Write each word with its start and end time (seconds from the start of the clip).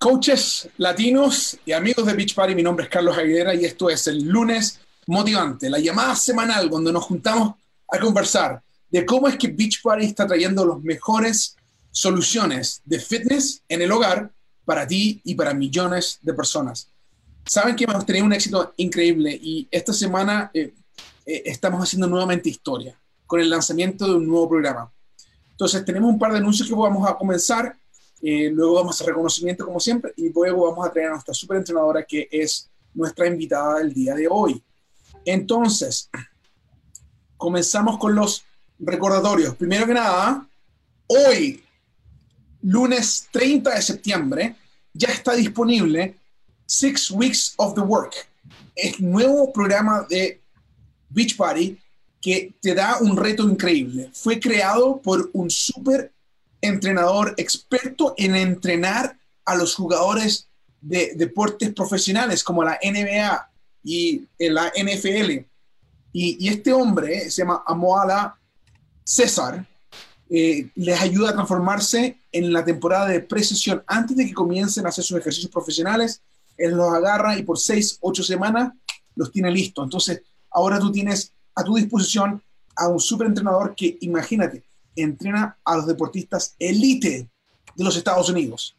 Coaches 0.00 0.66
latinos 0.78 1.58
y 1.66 1.72
amigos 1.72 2.06
de 2.06 2.14
Beach 2.14 2.34
Party, 2.34 2.54
mi 2.54 2.62
nombre 2.62 2.86
es 2.86 2.90
Carlos 2.90 3.18
Aguilera 3.18 3.54
y 3.54 3.66
esto 3.66 3.90
es 3.90 4.06
el 4.06 4.26
lunes 4.26 4.80
motivante, 5.06 5.68
la 5.68 5.78
llamada 5.78 6.16
semanal 6.16 6.70
donde 6.70 6.90
nos 6.90 7.04
juntamos 7.04 7.56
a 7.86 8.00
conversar 8.00 8.62
de 8.88 9.04
cómo 9.04 9.28
es 9.28 9.36
que 9.36 9.48
Beach 9.48 9.82
Party 9.82 10.06
está 10.06 10.26
trayendo 10.26 10.66
las 10.66 10.80
mejores 10.80 11.54
soluciones 11.90 12.80
de 12.86 12.98
fitness 12.98 13.62
en 13.68 13.82
el 13.82 13.92
hogar 13.92 14.32
para 14.64 14.86
ti 14.86 15.20
y 15.22 15.34
para 15.34 15.52
millones 15.52 16.18
de 16.22 16.32
personas. 16.32 16.88
Saben 17.44 17.76
que 17.76 17.84
hemos 17.84 18.06
tenido 18.06 18.24
un 18.24 18.32
éxito 18.32 18.72
increíble 18.78 19.38
y 19.38 19.68
esta 19.70 19.92
semana 19.92 20.50
eh, 20.54 20.72
eh, 21.26 21.42
estamos 21.44 21.82
haciendo 21.82 22.06
nuevamente 22.06 22.48
historia 22.48 22.98
con 23.26 23.38
el 23.38 23.50
lanzamiento 23.50 24.06
de 24.06 24.14
un 24.14 24.26
nuevo 24.26 24.48
programa. 24.48 24.90
Entonces 25.50 25.84
tenemos 25.84 26.08
un 26.08 26.18
par 26.18 26.32
de 26.32 26.38
anuncios 26.38 26.66
que 26.66 26.74
vamos 26.74 27.06
a 27.06 27.18
comenzar 27.18 27.76
eh, 28.22 28.50
luego 28.50 28.74
vamos 28.74 29.00
a 29.00 29.04
reconocimiento 29.04 29.64
como 29.64 29.80
siempre 29.80 30.12
y 30.16 30.30
luego 30.30 30.70
vamos 30.70 30.86
a 30.86 30.92
traer 30.92 31.08
a 31.08 31.12
nuestra 31.12 31.34
super 31.34 31.56
entrenadora 31.56 32.04
que 32.04 32.28
es 32.30 32.68
nuestra 32.92 33.26
invitada 33.26 33.78
del 33.78 33.94
día 33.94 34.14
de 34.14 34.28
hoy. 34.28 34.62
Entonces, 35.24 36.10
comenzamos 37.36 37.98
con 37.98 38.14
los 38.14 38.44
recordatorios. 38.78 39.54
Primero 39.56 39.86
que 39.86 39.94
nada, 39.94 40.46
hoy, 41.06 41.62
lunes 42.62 43.28
30 43.30 43.74
de 43.74 43.82
septiembre, 43.82 44.56
ya 44.92 45.08
está 45.08 45.34
disponible 45.34 46.16
Six 46.66 47.10
Weeks 47.10 47.54
of 47.56 47.74
the 47.74 47.80
Work, 47.80 48.14
el 48.76 48.94
nuevo 49.10 49.52
programa 49.52 50.06
de 50.08 50.40
Beach 51.08 51.36
Party 51.36 51.78
que 52.20 52.52
te 52.60 52.74
da 52.74 52.98
un 53.00 53.16
reto 53.16 53.48
increíble. 53.48 54.10
Fue 54.12 54.38
creado 54.38 55.00
por 55.00 55.30
un 55.32 55.50
super 55.50 56.12
entrenador 56.60 57.34
experto 57.36 58.14
en 58.16 58.34
entrenar 58.36 59.18
a 59.44 59.54
los 59.54 59.74
jugadores 59.74 60.48
de 60.80 61.12
deportes 61.16 61.72
profesionales 61.72 62.42
como 62.44 62.64
la 62.64 62.78
NBA 62.82 63.50
y 63.84 64.26
la 64.38 64.72
NFL. 64.76 65.44
Y, 66.12 66.48
este 66.48 66.72
hombre 66.72 67.30
se 67.30 67.42
llama 67.42 67.62
Amoala 67.66 68.36
César, 69.04 69.66
eh, 70.28 70.68
les 70.76 71.00
ayuda 71.00 71.30
a 71.30 71.34
transformarse 71.34 72.18
en 72.32 72.52
la 72.52 72.64
temporada 72.64 73.08
de 73.08 73.20
precisión 73.20 73.82
antes 73.86 74.16
de 74.16 74.26
que 74.26 74.34
comiencen 74.34 74.86
a 74.86 74.90
hacer 74.90 75.04
sus 75.04 75.18
ejercicios 75.18 75.50
profesionales. 75.50 76.22
Él 76.56 76.72
los 76.72 76.92
agarra 76.92 77.36
y 77.36 77.42
por 77.42 77.58
seis, 77.58 77.98
ocho 78.00 78.22
semanas 78.22 78.72
los 79.16 79.32
tiene 79.32 79.50
listos. 79.50 79.84
Entonces, 79.84 80.22
ahora 80.50 80.78
tú 80.78 80.92
tienes 80.92 81.32
a 81.54 81.64
tu 81.64 81.74
disposición 81.74 82.42
a 82.76 82.88
un 82.88 83.00
superentrenador 83.00 83.74
que, 83.74 83.98
imagínate, 84.00 84.62
entrena 84.96 85.56
a 85.64 85.76
los 85.76 85.86
deportistas 85.86 86.54
elite 86.58 87.28
de 87.74 87.84
los 87.84 87.96
Estados 87.96 88.28
Unidos. 88.28 88.74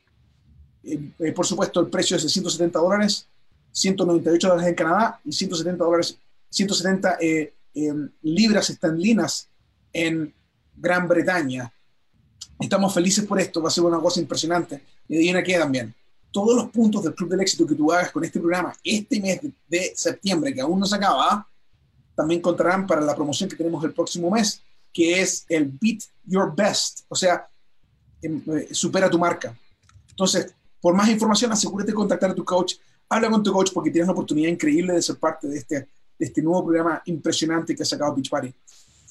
Eh, 0.83 0.99
eh, 1.19 1.31
por 1.31 1.45
supuesto, 1.45 1.79
el 1.79 1.87
precio 1.87 2.17
es 2.17 2.23
de 2.23 2.29
170 2.29 2.79
dólares, 2.79 3.27
198 3.71 4.47
dólares 4.47 4.69
en 4.69 4.75
Canadá 4.75 5.19
y 5.23 5.31
170 5.31 5.83
dólares, 5.83 6.17
170 6.49 7.17
eh, 7.21 7.53
libras 8.23 8.69
estanlinas 8.69 9.47
en 9.93 10.33
Gran 10.75 11.07
Bretaña. 11.07 11.71
Estamos 12.59 12.93
felices 12.93 13.25
por 13.25 13.39
esto, 13.39 13.61
va 13.61 13.69
a 13.69 13.71
ser 13.71 13.83
una 13.83 13.99
cosa 13.99 14.19
impresionante. 14.19 14.81
Y 15.07 15.31
de 15.31 15.37
ahí 15.37 15.53
también. 15.57 15.93
Todos 16.31 16.55
los 16.55 16.69
puntos 16.69 17.03
del 17.03 17.13
Club 17.13 17.29
del 17.29 17.41
Éxito 17.41 17.67
que 17.67 17.75
tú 17.75 17.91
hagas 17.91 18.11
con 18.11 18.23
este 18.23 18.39
programa 18.39 18.73
este 18.83 19.19
mes 19.19 19.41
de 19.67 19.91
septiembre, 19.95 20.53
que 20.53 20.61
aún 20.61 20.79
no 20.79 20.85
se 20.85 20.95
acaba, 20.95 21.45
también 22.15 22.41
contarán 22.41 22.87
para 22.87 23.01
la 23.01 23.15
promoción 23.15 23.49
que 23.49 23.55
tenemos 23.55 23.83
el 23.83 23.93
próximo 23.93 24.29
mes 24.31 24.61
que 24.93 25.21
es 25.21 25.45
el 25.49 25.71
Beat 25.79 26.03
Your 26.25 26.53
Best, 26.55 27.01
o 27.07 27.15
sea, 27.15 27.47
em, 28.21 28.41
eh, 28.47 28.69
supera 28.71 29.09
tu 29.09 29.17
marca. 29.17 29.57
Entonces, 30.09 30.53
por 30.79 30.93
más 30.93 31.09
información, 31.09 31.51
asegúrate 31.51 31.91
de 31.91 31.95
contactar 31.95 32.31
a 32.31 32.35
tu 32.35 32.43
coach, 32.43 32.75
habla 33.09 33.29
con 33.29 33.43
tu 33.43 33.51
coach 33.51 33.71
porque 33.73 33.91
tienes 33.91 34.07
una 34.07 34.13
oportunidad 34.13 34.49
increíble 34.49 34.93
de 34.93 35.01
ser 35.01 35.17
parte 35.17 35.47
de 35.47 35.57
este, 35.57 35.87
este 36.17 36.41
nuevo 36.41 36.65
programa 36.65 37.01
impresionante 37.05 37.75
que 37.75 37.83
ha 37.83 37.85
sacado 37.85 38.15
Beach 38.15 38.29
Party. 38.29 38.53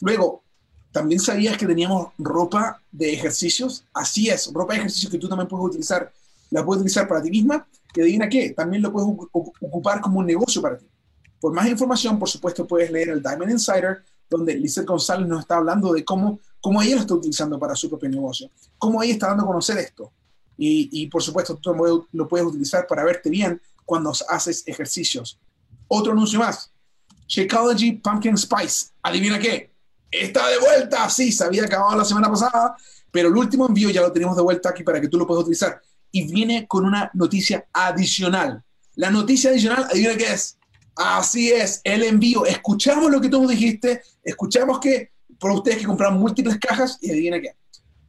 Luego, 0.00 0.42
¿también 0.90 1.20
sabías 1.20 1.56
que 1.56 1.66
teníamos 1.66 2.12
ropa 2.18 2.80
de 2.90 3.12
ejercicios? 3.12 3.84
Así 3.92 4.28
es, 4.28 4.52
ropa 4.52 4.74
de 4.74 4.80
ejercicios 4.80 5.10
que 5.10 5.18
tú 5.18 5.28
también 5.28 5.48
puedes 5.48 5.66
utilizar. 5.66 6.12
La 6.50 6.64
puedes 6.64 6.80
utilizar 6.80 7.06
para 7.06 7.22
ti 7.22 7.30
misma 7.30 7.66
y 7.94 8.00
adivina 8.00 8.28
qué, 8.28 8.50
también 8.50 8.82
lo 8.82 8.92
puedes 8.92 9.08
ocupar 9.32 10.00
como 10.00 10.20
un 10.20 10.26
negocio 10.26 10.60
para 10.62 10.78
ti. 10.78 10.86
Por 11.40 11.52
más 11.52 11.66
información, 11.68 12.18
por 12.18 12.28
supuesto, 12.28 12.66
puedes 12.66 12.90
leer 12.90 13.10
el 13.10 13.22
Diamond 13.22 13.50
Insider, 13.50 14.02
donde 14.30 14.54
Lizeth 14.54 14.86
González 14.86 15.26
nos 15.26 15.40
está 15.40 15.56
hablando 15.56 15.92
de 15.92 16.04
cómo, 16.04 16.38
cómo 16.60 16.80
ella 16.80 16.94
lo 16.94 17.00
está 17.02 17.14
utilizando 17.14 17.58
para 17.58 17.74
su 17.74 17.88
propio 17.90 18.08
negocio, 18.08 18.48
cómo 18.78 19.02
ella 19.02 19.14
está 19.14 19.26
dando 19.26 19.42
a 19.42 19.46
conocer 19.48 19.76
esto. 19.78 20.12
Y, 20.56 20.88
y 20.92 21.08
por 21.08 21.22
supuesto, 21.22 21.56
tú 21.56 21.74
lo 22.12 22.28
puedes 22.28 22.46
utilizar 22.46 22.86
para 22.86 23.02
verte 23.02 23.28
bien 23.28 23.60
cuando 23.84 24.12
haces 24.28 24.62
ejercicios. 24.66 25.38
Otro 25.88 26.12
anuncio 26.12 26.38
más. 26.38 26.70
Shakeology 27.26 27.92
Pumpkin 27.92 28.36
Spice. 28.36 28.90
¿Adivina 29.02 29.38
qué? 29.38 29.72
Está 30.10 30.48
de 30.48 30.58
vuelta. 30.58 31.08
Sí, 31.10 31.32
se 31.32 31.44
había 31.44 31.64
acabado 31.64 31.96
la 31.96 32.04
semana 32.04 32.28
pasada, 32.28 32.76
pero 33.10 33.28
el 33.28 33.36
último 33.36 33.66
envío 33.66 33.90
ya 33.90 34.00
lo 34.00 34.12
tenemos 34.12 34.36
de 34.36 34.42
vuelta 34.42 34.68
aquí 34.68 34.84
para 34.84 35.00
que 35.00 35.08
tú 35.08 35.18
lo 35.18 35.26
puedas 35.26 35.42
utilizar. 35.42 35.80
Y 36.12 36.30
viene 36.30 36.68
con 36.68 36.84
una 36.84 37.10
noticia 37.14 37.66
adicional. 37.72 38.62
La 38.94 39.10
noticia 39.10 39.50
adicional, 39.50 39.84
adivina 39.90 40.16
qué 40.16 40.32
es. 40.32 40.58
Así 40.96 41.50
es, 41.50 41.80
el 41.84 42.02
envío. 42.02 42.44
Escuchamos 42.44 43.10
lo 43.10 43.20
que 43.20 43.28
tú 43.28 43.46
dijiste, 43.46 44.02
escuchamos 44.22 44.80
que 44.80 45.12
por 45.38 45.50
ustedes 45.52 45.78
que 45.78 45.86
compraron 45.86 46.18
múltiples 46.18 46.58
cajas 46.58 46.98
y 47.00 47.10
adivina 47.10 47.40
qué. 47.40 47.54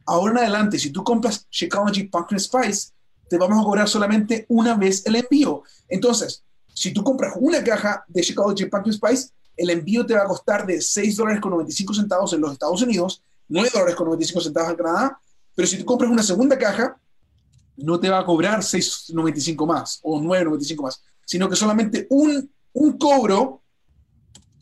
Ahora 0.04 0.32
en 0.32 0.38
adelante, 0.38 0.78
si 0.78 0.90
tú 0.90 1.02
compras 1.02 1.46
Shakeology 1.50 2.04
Pumpkin 2.04 2.38
Spice, 2.38 2.90
te 3.28 3.38
vamos 3.38 3.60
a 3.60 3.64
cobrar 3.64 3.88
solamente 3.88 4.44
una 4.48 4.76
vez 4.76 5.06
el 5.06 5.16
envío. 5.16 5.62
Entonces, 5.88 6.44
si 6.74 6.92
tú 6.92 7.02
compras 7.02 7.34
una 7.36 7.62
caja 7.64 8.04
de 8.08 8.22
Shakeology 8.22 8.66
Pumpkin 8.66 8.92
Spice, 8.92 9.30
el 9.56 9.70
envío 9.70 10.04
te 10.04 10.14
va 10.14 10.22
a 10.22 10.26
costar 10.26 10.66
de 10.66 10.80
6 10.80 11.16
dólares 11.16 11.40
con 11.40 11.52
95 11.52 11.94
centavos 11.94 12.32
en 12.32 12.40
los 12.40 12.52
Estados 12.52 12.82
Unidos, 12.82 13.22
9 13.48 13.70
dólares 13.72 13.94
con 13.94 14.06
95 14.06 14.40
centavos 14.40 14.70
en 14.70 14.76
Canadá, 14.76 15.20
pero 15.54 15.68
si 15.68 15.78
tú 15.78 15.84
compras 15.84 16.10
una 16.10 16.22
segunda 16.22 16.58
caja, 16.58 16.98
no 17.76 17.98
te 17.98 18.08
va 18.08 18.20
a 18.20 18.24
cobrar 18.24 18.60
6.95 18.60 19.66
más 19.66 20.00
o 20.02 20.20
9.95 20.20 20.82
más, 20.82 21.02
sino 21.24 21.48
que 21.48 21.56
solamente 21.56 22.06
un 22.10 22.50
un 22.72 22.98
cobro 22.98 23.62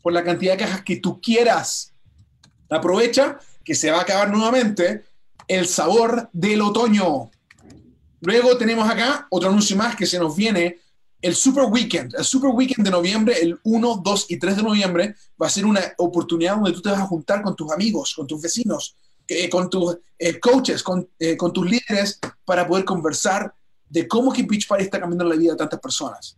por 0.01 0.13
la 0.13 0.23
cantidad 0.23 0.53
de 0.53 0.63
cajas 0.65 0.83
que 0.83 0.97
tú 0.97 1.21
quieras. 1.21 1.93
Aprovecha 2.69 3.39
que 3.63 3.75
se 3.75 3.91
va 3.91 3.99
a 3.99 4.01
acabar 4.01 4.31
nuevamente 4.31 5.05
el 5.47 5.67
sabor 5.67 6.29
del 6.33 6.61
otoño. 6.61 7.29
Luego 8.21 8.57
tenemos 8.57 8.89
acá 8.89 9.27
otro 9.29 9.49
anuncio 9.49 9.75
más 9.75 9.95
que 9.95 10.05
se 10.05 10.19
nos 10.19 10.35
viene, 10.35 10.79
el 11.21 11.35
Super 11.35 11.65
Weekend. 11.65 12.15
El 12.15 12.23
Super 12.23 12.51
Weekend 12.51 12.85
de 12.85 12.91
noviembre, 12.91 13.35
el 13.41 13.59
1, 13.63 14.01
2 14.03 14.25
y 14.29 14.37
3 14.37 14.57
de 14.57 14.63
noviembre, 14.63 15.15
va 15.41 15.47
a 15.47 15.49
ser 15.49 15.65
una 15.65 15.81
oportunidad 15.97 16.55
donde 16.55 16.71
tú 16.71 16.81
te 16.81 16.89
vas 16.89 16.99
a 16.99 17.05
juntar 17.05 17.41
con 17.41 17.55
tus 17.55 17.71
amigos, 17.71 18.13
con 18.15 18.27
tus 18.27 18.41
vecinos, 18.41 18.95
con 19.49 19.69
tus 19.69 19.97
eh, 20.17 20.39
coaches, 20.39 20.83
con, 20.83 21.07
eh, 21.19 21.37
con, 21.37 21.53
tus 21.53 21.69
líderes, 21.69 22.19
para 22.43 22.67
poder 22.67 22.85
conversar 22.85 23.53
de 23.87 24.07
cómo 24.07 24.31
que 24.31 24.43
Beach 24.43 24.67
Party 24.67 24.85
está 24.85 24.99
cambiando 24.99 25.25
la 25.25 25.35
vida 25.35 25.51
de 25.51 25.57
tantas 25.57 25.79
personas. 25.79 26.37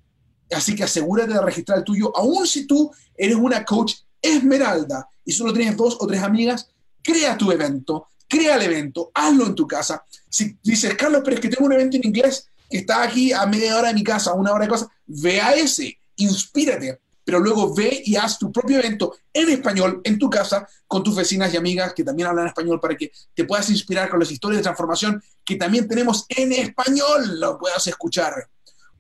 Así 0.52 0.76
que 0.76 0.84
asegúrate 0.84 1.34
de 1.34 1.42
registrar 1.42 1.80
el 1.80 1.84
tuyo, 1.84 2.16
aun 2.16 2.46
si 2.46 2.68
tú 2.68 2.92
eres 3.16 3.36
una 3.36 3.64
coach 3.64 3.96
esmeralda 4.22 5.08
y 5.26 5.32
solo 5.32 5.54
tienes 5.54 5.76
dos 5.78 5.98
o 6.00 6.08
tres 6.08 6.22
amigas, 6.22 6.70
crea 7.02 7.38
tu 7.38 7.52
evento, 7.52 8.08
crea 8.28 8.56
el 8.56 8.64
evento, 8.64 9.12
hazlo 9.14 9.46
en 9.48 9.56
tu 9.56 9.68
casa. 9.68 10.04
Si 10.30 10.58
dices, 10.64 10.96
Carlos, 10.96 11.22
pero 11.24 11.36
es 11.36 11.42
que 11.42 11.50
tengo 11.50 11.66
un 11.66 11.74
evento 11.74 11.98
en 11.98 12.08
inglés 12.08 12.48
que 12.70 12.78
está 12.80 13.04
aquí 13.04 13.32
a 13.32 13.46
media 13.46 13.78
hora 13.78 13.90
de 13.90 13.94
mi 13.94 14.04
casa, 14.04 14.34
una 14.34 14.52
hora 14.52 14.66
de 14.66 14.70
cosa, 14.70 14.88
ve 15.06 15.40
a 15.40 15.54
ese, 15.54 16.00
inspírate, 16.16 17.00
pero 17.24 17.40
luego 17.40 17.74
ve 17.74 18.02
y 18.04 18.16
haz 18.16 18.38
tu 18.38 18.52
propio 18.52 18.80
evento 18.80 19.16
en 19.32 19.50
español 19.50 20.02
en 20.04 20.20
tu 20.20 20.30
casa 20.30 20.68
con 20.88 21.04
tus 21.04 21.16
vecinas 21.16 21.54
y 21.54 21.58
amigas 21.58 21.94
que 21.94 22.04
también 22.04 22.28
hablan 22.28 22.48
español 22.48 22.80
para 22.80 22.96
que 22.96 23.12
te 23.34 23.46
puedas 23.46 23.70
inspirar 23.70 24.10
con 24.10 24.20
las 24.20 24.32
historias 24.32 24.60
de 24.60 24.64
transformación 24.64 25.24
que 25.46 25.56
también 25.56 25.88
tenemos 25.88 26.26
en 26.30 26.52
español, 26.54 27.40
lo 27.40 27.58
puedas 27.58 27.86
escuchar. 27.88 28.50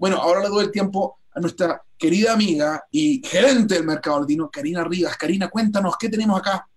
Bueno, 0.03 0.17
ahora 0.17 0.41
le 0.41 0.49
doy 0.49 0.65
el 0.65 0.71
tiempo 0.73 1.21
a 1.33 1.39
nuestra 1.39 1.81
querida 1.97 2.33
amiga 2.33 2.85
y 2.91 3.25
gerente 3.25 3.75
del 3.75 3.85
mercado 3.85 4.19
latino, 4.19 4.49
Karina 4.51 4.83
Rivas. 4.83 5.15
Karina, 5.15 5.49
cuéntanos, 5.49 5.95
¿qué 5.97 6.09
tenemos 6.09 6.37
acá? 6.37 6.67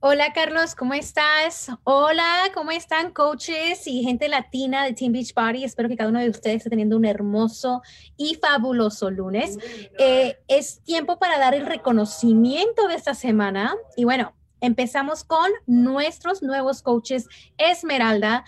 Hola 0.00 0.32
Carlos, 0.32 0.74
¿cómo 0.74 0.94
estás? 0.94 1.70
Hola, 1.84 2.50
¿cómo 2.52 2.72
están 2.72 3.12
coaches 3.12 3.86
y 3.86 4.02
gente 4.02 4.28
latina 4.28 4.84
de 4.84 4.94
Team 4.94 5.12
Beach 5.12 5.32
Party? 5.34 5.62
Espero 5.62 5.88
que 5.88 5.96
cada 5.96 6.10
uno 6.10 6.18
de 6.18 6.30
ustedes 6.30 6.56
esté 6.56 6.70
teniendo 6.70 6.96
un 6.96 7.04
hermoso 7.04 7.80
y 8.16 8.34
fabuloso 8.34 9.08
lunes. 9.08 9.56
Eh, 10.00 10.38
es 10.48 10.82
tiempo 10.82 11.20
para 11.20 11.38
dar 11.38 11.54
el 11.54 11.64
reconocimiento 11.64 12.88
de 12.88 12.96
esta 12.96 13.14
semana 13.14 13.72
y 13.96 14.02
bueno, 14.02 14.34
empezamos 14.60 15.22
con 15.22 15.48
nuestros 15.66 16.42
nuevos 16.42 16.82
coaches 16.82 17.28
Esmeralda. 17.56 18.44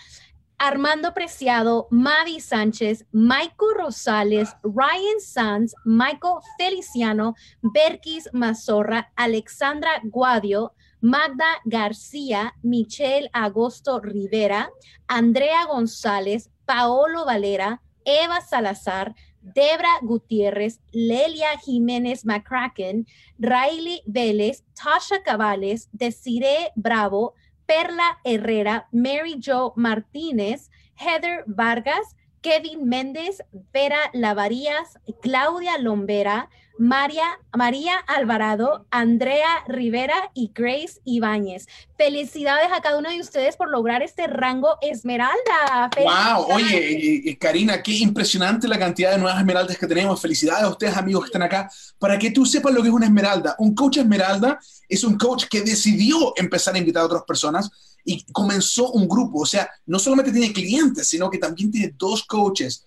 Armando 0.61 1.13
Preciado, 1.13 1.87
Mavi 1.89 2.41
Sánchez, 2.41 3.05
Michael 3.13 3.77
Rosales, 3.77 4.57
Ryan 4.61 5.19
Sanz, 5.19 5.73
Michael 5.85 6.39
Feliciano, 6.57 7.33
Berkis 7.61 8.29
Mazorra, 8.33 9.09
Alexandra 9.15 10.01
Guadio, 10.03 10.73
Magda 10.99 11.61
García, 11.63 12.55
Michelle 12.61 13.29
Agosto 13.31 14.01
Rivera, 14.01 14.69
Andrea 15.07 15.65
González, 15.65 16.49
Paolo 16.65 17.23
Valera, 17.23 17.81
Eva 18.03 18.41
Salazar, 18.41 19.15
Debra 19.41 19.99
Gutiérrez, 20.01 20.81
Lelia 20.91 21.57
Jiménez 21.63 22.25
McCracken, 22.25 23.07
Riley 23.37 24.01
Vélez, 24.05 24.65
Tasha 24.73 25.23
Cabales, 25.23 25.87
Desiree 25.93 26.69
Bravo, 26.75 27.33
Perla 27.69 28.17
Herrera, 28.23 28.87
Mary 28.91 29.39
Jo 29.39 29.73
Martínez, 29.75 30.71
Heather 30.95 31.43
Vargas, 31.45 32.15
Kevin 32.41 32.89
Méndez, 32.89 33.43
Vera 33.71 34.09
Lavarías, 34.11 34.97
Claudia 35.21 35.77
Lombera, 35.77 36.49
María, 36.79 37.25
María 37.57 37.97
Alvarado, 38.07 38.85
Andrea 38.89 39.65
Rivera 39.67 40.31
y 40.33 40.49
Grace 40.55 41.01
Ibáñez. 41.03 41.67
Felicidades 41.97 42.71
a 42.71 42.79
cada 42.79 42.97
uno 42.97 43.09
de 43.09 43.19
ustedes 43.19 43.57
por 43.57 43.69
lograr 43.69 44.01
este 44.01 44.27
rango 44.27 44.77
esmeralda. 44.81 45.89
¡Wow! 45.97 46.55
Oye, 46.55 47.37
Karina, 47.37 47.83
qué 47.83 47.97
impresionante 47.97 48.65
la 48.65 48.79
cantidad 48.79 49.11
de 49.11 49.17
nuevas 49.17 49.39
esmeraldas 49.39 49.77
que 49.77 49.87
tenemos. 49.87 50.21
Felicidades 50.21 50.63
a 50.63 50.69
ustedes, 50.69 50.95
amigos 50.95 51.23
que 51.23 51.27
están 51.27 51.43
acá. 51.43 51.69
Para 51.99 52.17
que 52.17 52.31
tú 52.31 52.45
sepas 52.45 52.73
lo 52.73 52.81
que 52.81 52.87
es 52.87 52.93
una 52.93 53.07
esmeralda, 53.07 53.57
un 53.59 53.75
coach 53.75 53.97
esmeralda 53.97 54.57
es 54.87 55.03
un 55.03 55.17
coach 55.17 55.47
que 55.49 55.61
decidió 55.61 56.31
empezar 56.37 56.75
a 56.75 56.77
invitar 56.77 57.03
a 57.03 57.07
otras 57.07 57.23
personas 57.23 57.69
y 58.05 58.23
comenzó 58.31 58.91
un 58.93 59.05
grupo. 59.05 59.41
O 59.41 59.45
sea, 59.45 59.69
no 59.85 59.99
solamente 59.99 60.31
tiene 60.31 60.53
clientes, 60.53 61.05
sino 61.05 61.29
que 61.29 61.39
también 61.39 61.71
tiene 61.71 61.93
dos 61.97 62.23
coaches 62.23 62.85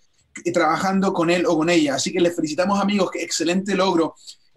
trabajando 0.53 1.13
con 1.13 1.31
él 1.31 1.47
o 1.47 1.57
con 1.57 1.71
ella. 1.71 1.95
Así 1.95 2.13
que 2.13 2.21
les 2.21 2.35
felicitamos 2.35 2.81
amigos, 2.81 3.11
qué 3.11 3.23
excelente 3.23 3.75
logro. 3.75 4.15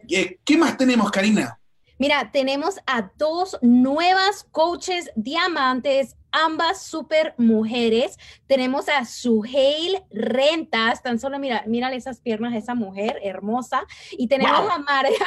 Eh, 0.09 0.39
¿Qué 0.43 0.57
más 0.57 0.77
tenemos, 0.77 1.11
Karina? 1.11 1.59
Mira, 1.97 2.29
tenemos 2.31 2.77
a 2.87 3.09
dos 3.17 3.57
nuevas 3.61 4.45
coaches 4.51 5.09
diamantes, 5.15 6.17
ambas 6.29 6.81
super 6.81 7.33
mujeres. 7.37 8.17
Tenemos 8.47 8.89
a 8.89 9.05
Suheil 9.05 10.03
Rentas, 10.11 11.01
tan 11.01 11.19
solo 11.19 11.39
mira, 11.39 11.63
mira 11.67 11.93
esas 11.93 12.19
piernas 12.19 12.51
de 12.51 12.59
esa 12.59 12.75
mujer 12.75 13.17
hermosa. 13.23 13.85
Y 14.11 14.27
tenemos 14.27 14.69
a, 14.69 14.75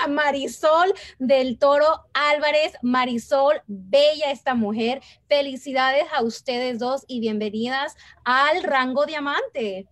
a, 0.04 0.08
Marisol 0.08 0.92
del 1.18 1.58
Toro 1.58 1.86
Álvarez. 2.12 2.74
Marisol, 2.82 3.62
bella 3.66 4.30
esta 4.30 4.54
mujer. 4.54 5.00
Felicidades 5.26 6.04
a 6.14 6.22
ustedes 6.22 6.78
dos 6.78 7.06
y 7.08 7.20
bienvenidas 7.20 7.96
al 8.24 8.62
rango 8.62 9.06
diamante. 9.06 9.88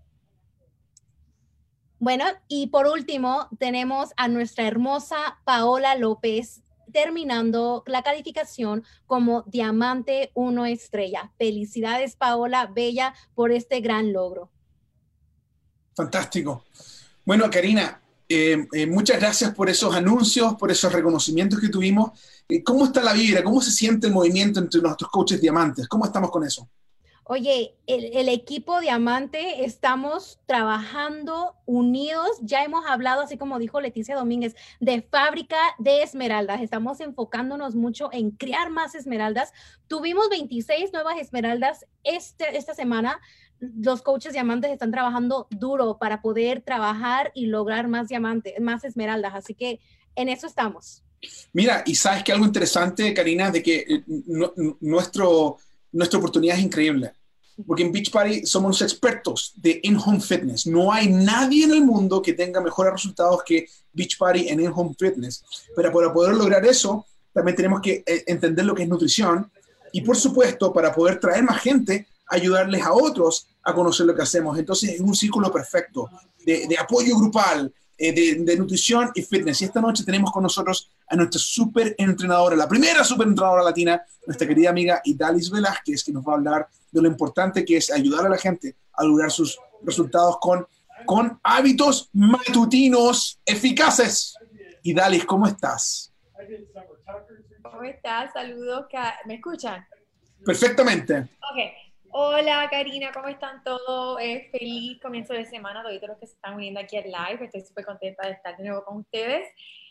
Bueno, 1.99 2.25
y 2.49 2.69
por 2.69 2.87
último, 2.87 3.49
tenemos 3.59 4.11
a 4.17 4.29
nuestra 4.29 4.67
hermosa 4.67 5.39
Paola 5.45 5.95
López 5.97 6.63
terminando 6.93 7.83
la 7.87 8.03
calificación 8.03 8.85
como 9.07 9.43
Diamante 9.47 10.31
1 10.35 10.67
estrella. 10.67 11.33
Felicidades, 11.39 12.17
Paola, 12.17 12.67
bella, 12.67 13.15
por 13.35 13.51
este 13.53 13.81
gran 13.81 14.13
logro. 14.13 14.51
Fantástico. 15.95 16.65
Bueno, 17.25 17.51
Karina, 17.51 18.01
eh, 18.29 18.67
eh, 18.73 18.87
muchas 18.87 19.19
gracias 19.19 19.55
por 19.55 19.69
esos 19.71 19.95
anuncios, 19.95 20.55
por 20.57 20.71
esos 20.71 20.93
reconocimientos 20.93 21.61
que 21.61 21.69
tuvimos. 21.69 22.11
Eh, 22.49 22.63
¿Cómo 22.63 22.85
está 22.85 23.03
la 23.03 23.13
vibra? 23.13 23.43
¿Cómo 23.43 23.61
se 23.61 23.71
siente 23.71 24.07
el 24.07 24.13
movimiento 24.13 24.61
entre 24.61 24.81
nuestros 24.81 25.11
coaches 25.11 25.41
diamantes? 25.41 25.89
¿Cómo 25.89 26.05
estamos 26.05 26.31
con 26.31 26.45
eso? 26.45 26.69
Oye, 27.29 27.75
el, 27.89 28.29
equipo 28.29 28.79
Diamante 28.79 29.65
estamos 29.65 30.39
trabajando 30.47 31.57
unidos. 31.67 32.29
Ya 32.41 32.63
hemos 32.63 32.87
hablado, 32.87 33.23
así 33.23 33.37
como 33.37 33.59
dijo 33.59 33.81
Leticia 33.81 34.15
Domínguez, 34.15 34.55
de 34.79 35.03
fábrica 35.03 35.57
de 35.81 36.05
esmeraldas. 36.05 36.63
Estamos 36.63 37.01
enfocándonos 37.01 37.75
mucho 37.75 38.11
en 38.13 38.31
crear 38.31 38.71
más 38.71 38.95
esmeraldas. 38.95 39.53
Tuvimos 39.89 40.29
26 40.31 40.93
nuevas 40.93 41.19
esmeraldas 41.19 41.85
este, 42.05 42.57
esta 42.57 42.75
semana. 42.75 43.21
Los 43.59 44.03
coaches 44.03 44.33
diamantes 44.33 44.71
están 44.71 44.93
trabajando 44.93 45.49
duro 45.51 45.99
para 45.99 46.23
poder 46.23 46.61
trabajar 46.61 47.33
y 47.35 47.47
lograr 47.47 47.89
más 47.89 48.07
diamantes, 48.07 48.55
más 48.61 48.85
esmeraldas. 48.85 49.35
Así 49.35 49.55
que 49.55 49.81
en 50.15 50.29
eso 50.29 50.47
estamos. 50.47 51.03
Mira, 51.53 51.83
y 51.87 51.97
sabes 51.97 52.23
que 52.23 52.31
algo 52.31 52.47
interesante, 52.47 53.13
Karina, 53.13 53.51
de 53.51 53.65
que 53.65 53.79
eh, 53.79 54.05
nuestro 54.81 55.59
nuestra 55.97 56.19
oportunidad 56.19 56.59
es 56.59 56.65
increíble. 56.65 57.13
Porque 57.67 57.85
en 57.85 57.93
Beach 57.93 58.11
Party 58.11 58.45
somos 58.45 58.83
expertos 58.83 59.55
de 59.57 59.81
in-home 59.83 60.21
fitness. 60.21 60.67
No 60.67 60.93
hay 60.93 61.09
nadie 61.09 61.65
en 61.65 61.73
el 61.73 61.85
mundo 61.85 62.21
que 62.21 62.33
tenga 62.35 62.61
mejores 62.61 62.93
resultados 62.93 63.43
que 63.45 63.67
Beach 63.93 64.19
Party 64.19 64.49
en 64.49 64.61
in-home 64.61 64.95
fitness. 64.99 65.45
Pero 65.75 65.93
para 65.93 66.13
poder 66.13 66.35
lograr 66.35 66.65
eso, 66.67 67.07
también 67.33 67.57
tenemos 67.57 67.81
que 67.81 68.03
eh, 68.07 68.25
entender 68.27 68.65
lo 68.65 68.75
que 68.75 68.83
es 68.83 68.89
nutrición. 68.89 69.51
Y 69.93 70.03
por 70.03 70.17
supuesto, 70.17 70.73
para 70.73 70.95
poder 70.95 71.19
traer 71.19 71.45
más 71.45 71.63
gente, 71.63 72.07
ayudarles 72.29 72.83
a 72.83 72.93
otros 72.93 73.47
a 73.63 73.75
conocer 73.75 74.07
lo 74.07 74.15
que 74.15 74.23
hacemos. 74.23 74.59
Entonces 74.59 74.91
es 74.91 75.01
un 75.01 75.15
círculo 75.15 75.51
perfecto 75.53 76.11
de, 76.45 76.67
de 76.67 76.79
apoyo 76.79 77.17
grupal, 77.17 77.73
eh, 77.99 78.13
de, 78.13 78.57
nutrición 78.57 79.11
y 79.15 79.23
fitness. 79.23 79.63
Y 79.63 79.65
esta 79.65 79.81
noche 79.81 80.05
tenemos 80.05 80.31
con 80.31 80.43
nosotros 80.43 80.91
a 81.09 81.17
nuestra 81.17 81.41
super 81.41 81.95
entrenadora, 81.97 82.57
la 82.57 82.69
primera 82.69 83.03
super 83.05 83.27
entrenadora 83.27 83.63
latina, 83.63 84.03
nuestra 84.27 84.47
querida 84.47 84.71
amiga 84.71 85.01
Idalis 85.05 85.51
Velázquez, 85.51 86.05
que 86.05 86.13
nos 86.13 86.25
va 86.25 86.33
a 86.33 86.37
hablar 86.37 86.69
de 86.91 87.03
lo 87.03 87.09
importante 87.09 87.65
que 87.65 87.79
es 87.79 87.91
ayudar 87.91 88.27
a 88.27 88.29
la 88.29 88.39
gente 88.39 88.77
a 88.93 89.05
lograr 89.05 89.31
sus 89.31 89.59
resultados 89.83 90.37
con, 90.41 90.67
con 91.07 91.39
hábitos 91.43 92.11
matutinos 92.13 93.39
eficaces. 93.45 94.35
Idalis, 94.83 95.25
¿cómo 95.25 95.47
estás? 95.47 96.13
¿Cómo 97.63 97.83
estás? 97.83 98.33
Saludos. 98.33 98.87
¿Me 99.27 99.35
escuchan? 99.37 99.87
Perfectamente. 100.45 101.19
Ok. 101.19 101.86
Hola 102.19 102.67
Karina, 102.71 103.11
¿cómo 103.13 103.29
están 103.29 103.63
todos? 103.63 104.19
Eh, 104.23 104.49
feliz 104.51 104.99
comienzo 105.03 105.35
de 105.35 105.45
semana, 105.45 105.83
todos 105.83 106.01
los 106.01 106.19
que 106.19 106.27
se 106.27 106.33
están 106.33 106.55
uniendo 106.55 106.81
aquí 106.81 106.97
al 106.97 107.05
live. 107.05 107.45
Estoy 107.45 107.61
súper 107.61 107.85
contenta 107.85 108.27
de 108.27 108.33
estar 108.33 108.57
de 108.57 108.65
nuevo 108.65 108.83
con 108.87 108.97
ustedes 108.97 109.47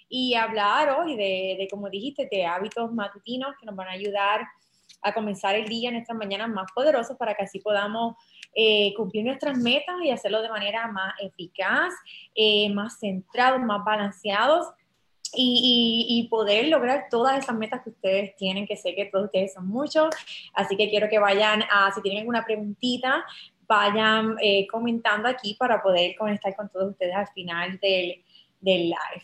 y 0.10 0.34
hablar 0.34 0.90
hoy 1.00 1.16
de, 1.16 1.56
de, 1.60 1.68
como 1.70 1.88
dijiste, 1.88 2.28
de 2.32 2.44
hábitos 2.44 2.92
matutinos 2.92 3.54
que 3.60 3.68
nos 3.68 3.76
van 3.76 3.90
a 3.90 3.92
ayudar 3.92 4.42
a 5.04 5.14
comenzar 5.14 5.54
el 5.54 5.68
día, 5.68 5.92
nuestras 5.92 6.18
mañanas 6.18 6.50
más 6.50 6.66
poderosos 6.74 7.16
para 7.16 7.36
que 7.36 7.44
así 7.44 7.60
podamos 7.60 8.16
eh, 8.56 8.92
cumplir 8.96 9.24
nuestras 9.24 9.56
metas 9.60 9.98
y 10.04 10.10
hacerlo 10.10 10.42
de 10.42 10.50
manera 10.50 10.88
más 10.88 11.14
eficaz, 11.22 11.94
eh, 12.34 12.74
más 12.74 12.98
centrados, 12.98 13.62
más 13.62 13.86
balanceados 13.86 14.66
y, 15.34 16.28
poder 16.30 16.68
lograr 16.68 17.08
todas 17.10 17.40
esas 17.40 17.56
metas 17.56 17.82
que 17.84 17.90
ustedes 17.90 18.36
tienen, 18.36 18.66
que 18.68 18.78
sé 18.78 18.96
que 18.96 19.06
todos 19.06 19.26
ustedes 19.26 19.54
son 19.54 19.68
muchos. 19.68 20.14
Así 20.54 20.76
que 20.76 20.90
quiero 20.90 21.10
que 21.10 21.20
vayan 21.20 21.64
a, 21.64 21.92
si 21.94 22.02
tienen 22.02 22.22
alguna 22.22 22.46
preguntita, 22.46 23.24
vayan 23.68 24.36
eh, 24.42 24.68
comentando 24.68 25.28
aquí 25.28 25.56
para 25.56 25.82
poder 25.82 26.16
conectar 26.18 26.56
con 26.56 26.70
todos 26.70 26.92
ustedes 26.92 27.16
al 27.16 27.28
final 27.30 27.80
del, 27.82 28.24
del 28.60 28.82
live. 28.90 29.24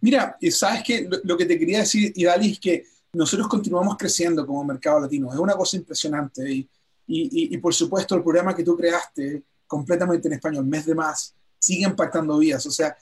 Mira, 0.00 0.36
sabes 0.50 0.82
que 0.82 1.08
lo, 1.22 1.36
que 1.36 1.46
te 1.46 1.58
quería 1.58 1.78
decir, 1.78 2.12
Idali, 2.16 2.52
es 2.52 2.60
que 2.60 2.84
nosotros 3.12 3.46
continuamos 3.46 3.96
creciendo 3.96 4.46
como 4.46 4.64
mercado 4.64 5.00
latino. 5.00 5.32
Es 5.32 5.38
una 5.38 5.54
cosa 5.54 5.76
impresionante. 5.76 6.50
Y, 6.50 6.68
y, 7.06 7.54
y 7.54 7.58
por 7.58 7.74
supuesto, 7.74 8.14
el 8.14 8.22
programa 8.22 8.54
que 8.54 8.64
tú 8.64 8.76
creaste 8.76 9.42
completamente 9.66 10.28
en 10.28 10.34
español, 10.34 10.64
Mes 10.64 10.86
de 10.86 10.94
Más, 10.94 11.34
sigue 11.62 11.84
impactando 11.84 12.38
vidas. 12.38 12.66
O 12.66 12.72
sea, 12.72 12.96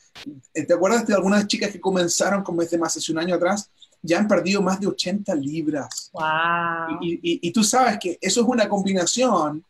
¿te 0.52 0.72
acuerdas 0.72 1.06
de 1.06 1.14
algunas 1.14 1.46
chicas 1.46 1.70
que 1.70 1.80
comenzaron 1.80 2.42
con 2.42 2.56
mes 2.56 2.70
de 2.70 2.76
más 2.76 2.94
hace 2.94 3.10
un 3.10 3.18
año 3.18 3.34
atrás? 3.34 3.70
Ya 4.02 4.18
han 4.18 4.28
perdido 4.28 4.60
más 4.60 4.78
de 4.78 4.86
80 4.86 5.34
libras. 5.34 6.10
Wow. 6.12 6.98
Y, 7.00 7.40
y, 7.48 7.50
tú 7.52 7.64
sabes 7.64 7.98
que 7.98 8.18
eso 8.20 8.42
es 8.42 8.46
una 8.46 8.68
combinación 8.68 9.64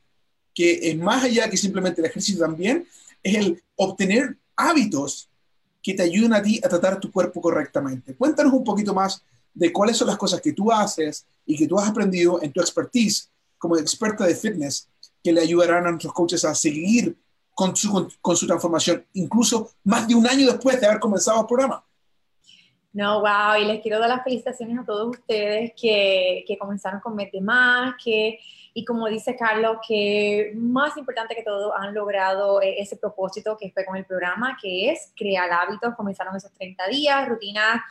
que 0.52 0.90
es 0.90 0.98
más 0.98 1.22
allá 1.22 1.48
que 1.48 1.56
simplemente 1.56 2.00
el 2.00 2.08
ejercicio 2.08 2.40
también, 2.40 2.84
es 3.22 3.36
el 3.36 3.62
obtener 3.76 4.36
hábitos 4.56 5.28
que 5.80 5.94
te 5.94 6.02
ayuden 6.02 6.34
a 6.34 6.42
ti 6.42 6.60
a 6.62 6.68
tratar 6.68 6.98
tu 6.98 7.12
cuerpo 7.12 7.40
correctamente. 7.40 8.14
Cuéntanos 8.16 8.52
un 8.52 8.64
poquito 8.64 8.92
más 8.92 9.22
de 9.54 9.72
cuáles 9.72 9.96
son 9.96 10.08
las 10.08 10.16
cosas 10.16 10.40
que 10.40 10.52
tú 10.52 10.72
haces 10.72 11.24
y 11.46 11.56
que 11.56 11.68
tú 11.68 11.78
has 11.78 11.88
aprendido 11.88 12.42
en 12.42 12.52
tu 12.52 12.60
expertise 12.60 13.30
como 13.56 13.76
experta 13.76 14.26
de 14.26 14.34
fitness 14.34 14.88
que 15.22 15.32
le 15.32 15.42
ayudarán 15.42 15.86
a 15.86 15.90
nuestros 15.90 16.12
coaches 16.12 16.44
a 16.44 16.54
seguir 16.54 17.16
con 17.60 17.76
su, 17.76 18.10
con, 18.22 18.36
su 18.38 18.46
transformación, 18.46 19.04
incluso 19.12 19.72
más 19.84 20.08
de 20.08 20.14
un 20.14 20.26
año 20.26 20.46
después 20.46 20.80
de 20.80 20.86
haber 20.86 20.98
comenzado 20.98 21.42
el 21.42 21.46
programa. 21.46 21.84
No, 22.94 23.20
wow, 23.20 23.60
y 23.60 23.66
les 23.66 23.82
quiero 23.82 23.98
dar 23.98 24.08
las 24.08 24.24
felicitaciones 24.24 24.78
a 24.78 24.84
todos 24.86 25.10
ustedes 25.10 25.72
que, 25.78 26.42
que 26.48 26.56
comenzaron 26.56 27.00
con 27.00 27.14
Mete 27.14 27.38
Más, 27.42 27.96
que, 28.02 28.38
y 28.72 28.82
como 28.86 29.08
dice 29.08 29.36
Carlos, 29.36 29.76
que 29.86 30.52
más 30.56 30.96
importante 30.96 31.34
que 31.34 31.42
todo 31.42 31.76
han 31.76 31.92
logrado 31.92 32.62
eh, 32.62 32.76
ese 32.78 32.96
propósito 32.96 33.58
que 33.60 33.70
fue 33.72 33.84
con 33.84 33.98
el 33.98 34.06
programa, 34.06 34.56
que 34.58 34.90
es 34.90 35.12
crear 35.14 35.52
hábitos, 35.52 35.94
comenzaron 35.94 36.34
esos 36.34 36.52
30 36.52 36.86
días, 36.86 37.28
rutinas 37.28 37.82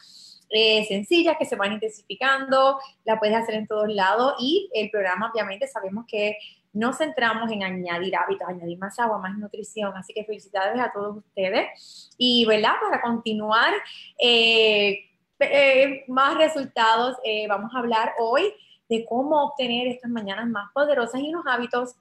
eh, 0.49 0.83
sencillas 0.87 1.37
que 1.37 1.45
se 1.45 1.55
van 1.55 1.73
intensificando, 1.73 2.79
la 3.05 3.19
puedes 3.19 3.35
hacer 3.35 3.53
en 3.53 3.67
todos 3.67 3.87
lados 3.87 4.33
y 4.39 4.67
el 4.73 4.89
programa 4.89 5.29
obviamente 5.31 5.67
sabemos 5.67 6.05
que 6.07 6.39
nos 6.73 6.97
centramos 6.97 7.51
en 7.51 7.63
añadir 7.63 8.15
hábitos, 8.15 8.47
añadir 8.47 8.77
más 8.77 8.99
agua, 8.99 9.17
más 9.17 9.37
nutrición. 9.37 9.95
Así 9.95 10.13
que 10.13 10.23
felicidades 10.23 10.79
a 10.79 10.91
todos 10.91 11.17
ustedes. 11.17 12.11
Y, 12.17 12.45
¿verdad? 12.45 12.73
Para 12.81 13.01
continuar 13.01 13.73
eh, 14.19 14.99
eh, 15.39 16.03
más 16.07 16.37
resultados, 16.37 17.17
eh, 17.23 17.47
vamos 17.47 17.73
a 17.73 17.79
hablar 17.79 18.13
hoy 18.19 18.53
de 18.87 19.05
cómo 19.05 19.43
obtener 19.45 19.87
estas 19.87 20.11
mañanas 20.11 20.47
más 20.47 20.71
poderosas 20.73 21.21
y 21.21 21.29
unos 21.29 21.45
hábitos 21.47 21.95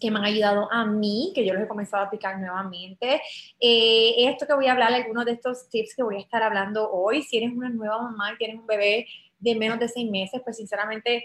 que 0.00 0.10
me 0.10 0.18
han 0.18 0.24
ayudado 0.24 0.70
a 0.70 0.84
mí, 0.86 1.32
que 1.34 1.44
yo 1.44 1.52
los 1.52 1.64
he 1.64 1.68
comenzado 1.68 2.04
a 2.04 2.06
aplicar 2.06 2.38
nuevamente. 2.38 3.20
Esto 3.58 4.46
que 4.46 4.54
voy 4.54 4.66
a 4.66 4.72
hablar, 4.72 4.92
algunos 4.92 5.24
de 5.24 5.32
estos 5.32 5.68
tips 5.68 5.94
que 5.96 6.02
voy 6.04 6.16
a 6.16 6.20
estar 6.20 6.42
hablando 6.42 6.90
hoy, 6.90 7.22
si 7.22 7.38
eres 7.38 7.52
una 7.52 7.68
nueva 7.68 8.00
mamá 8.00 8.32
y 8.32 8.36
tienes 8.36 8.60
un 8.60 8.66
bebé 8.66 9.06
de 9.40 9.54
menos 9.56 9.80
de 9.80 9.88
seis 9.88 10.08
meses, 10.08 10.40
pues 10.44 10.58
sinceramente, 10.58 11.24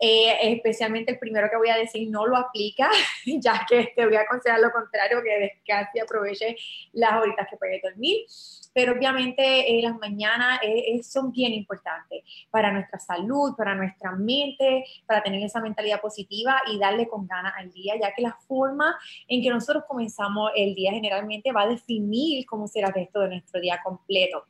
eh, 0.00 0.52
especialmente 0.54 1.12
el 1.12 1.18
primero 1.18 1.48
que 1.50 1.56
voy 1.56 1.68
a 1.68 1.76
decir 1.76 2.08
no 2.10 2.26
lo 2.26 2.36
aplica, 2.36 2.90
ya 3.26 3.66
que 3.68 3.92
te 3.94 4.06
voy 4.06 4.16
a 4.16 4.22
aconsejar 4.22 4.60
lo 4.60 4.70
contrario, 4.72 5.22
que 5.22 5.38
descanse 5.38 5.90
y 5.94 6.00
aproveche 6.00 6.56
las 6.92 7.20
horitas 7.20 7.46
que 7.48 7.56
puede 7.56 7.80
dormir 7.82 8.26
pero 8.72 8.92
obviamente 8.92 9.42
eh, 9.42 9.82
las 9.82 9.98
mañanas 9.98 10.60
eh, 10.62 11.02
son 11.02 11.32
bien 11.32 11.52
importantes 11.52 12.22
para 12.50 12.72
nuestra 12.72 12.98
salud, 12.98 13.54
para 13.56 13.74
nuestra 13.74 14.12
mente, 14.12 14.84
para 15.06 15.22
tener 15.22 15.42
esa 15.42 15.60
mentalidad 15.60 16.00
positiva 16.00 16.60
y 16.70 16.78
darle 16.78 17.08
con 17.08 17.26
ganas 17.26 17.52
al 17.56 17.72
día, 17.72 17.94
ya 18.00 18.12
que 18.14 18.22
la 18.22 18.36
forma 18.46 18.96
en 19.28 19.42
que 19.42 19.50
nosotros 19.50 19.84
comenzamos 19.88 20.50
el 20.56 20.74
día 20.74 20.92
generalmente 20.92 21.52
va 21.52 21.62
a 21.62 21.68
definir 21.68 22.46
cómo 22.46 22.66
será 22.66 22.88
el 22.88 22.94
resto 22.94 23.20
de 23.20 23.28
nuestro 23.28 23.60
día 23.60 23.80
completo. 23.82 24.44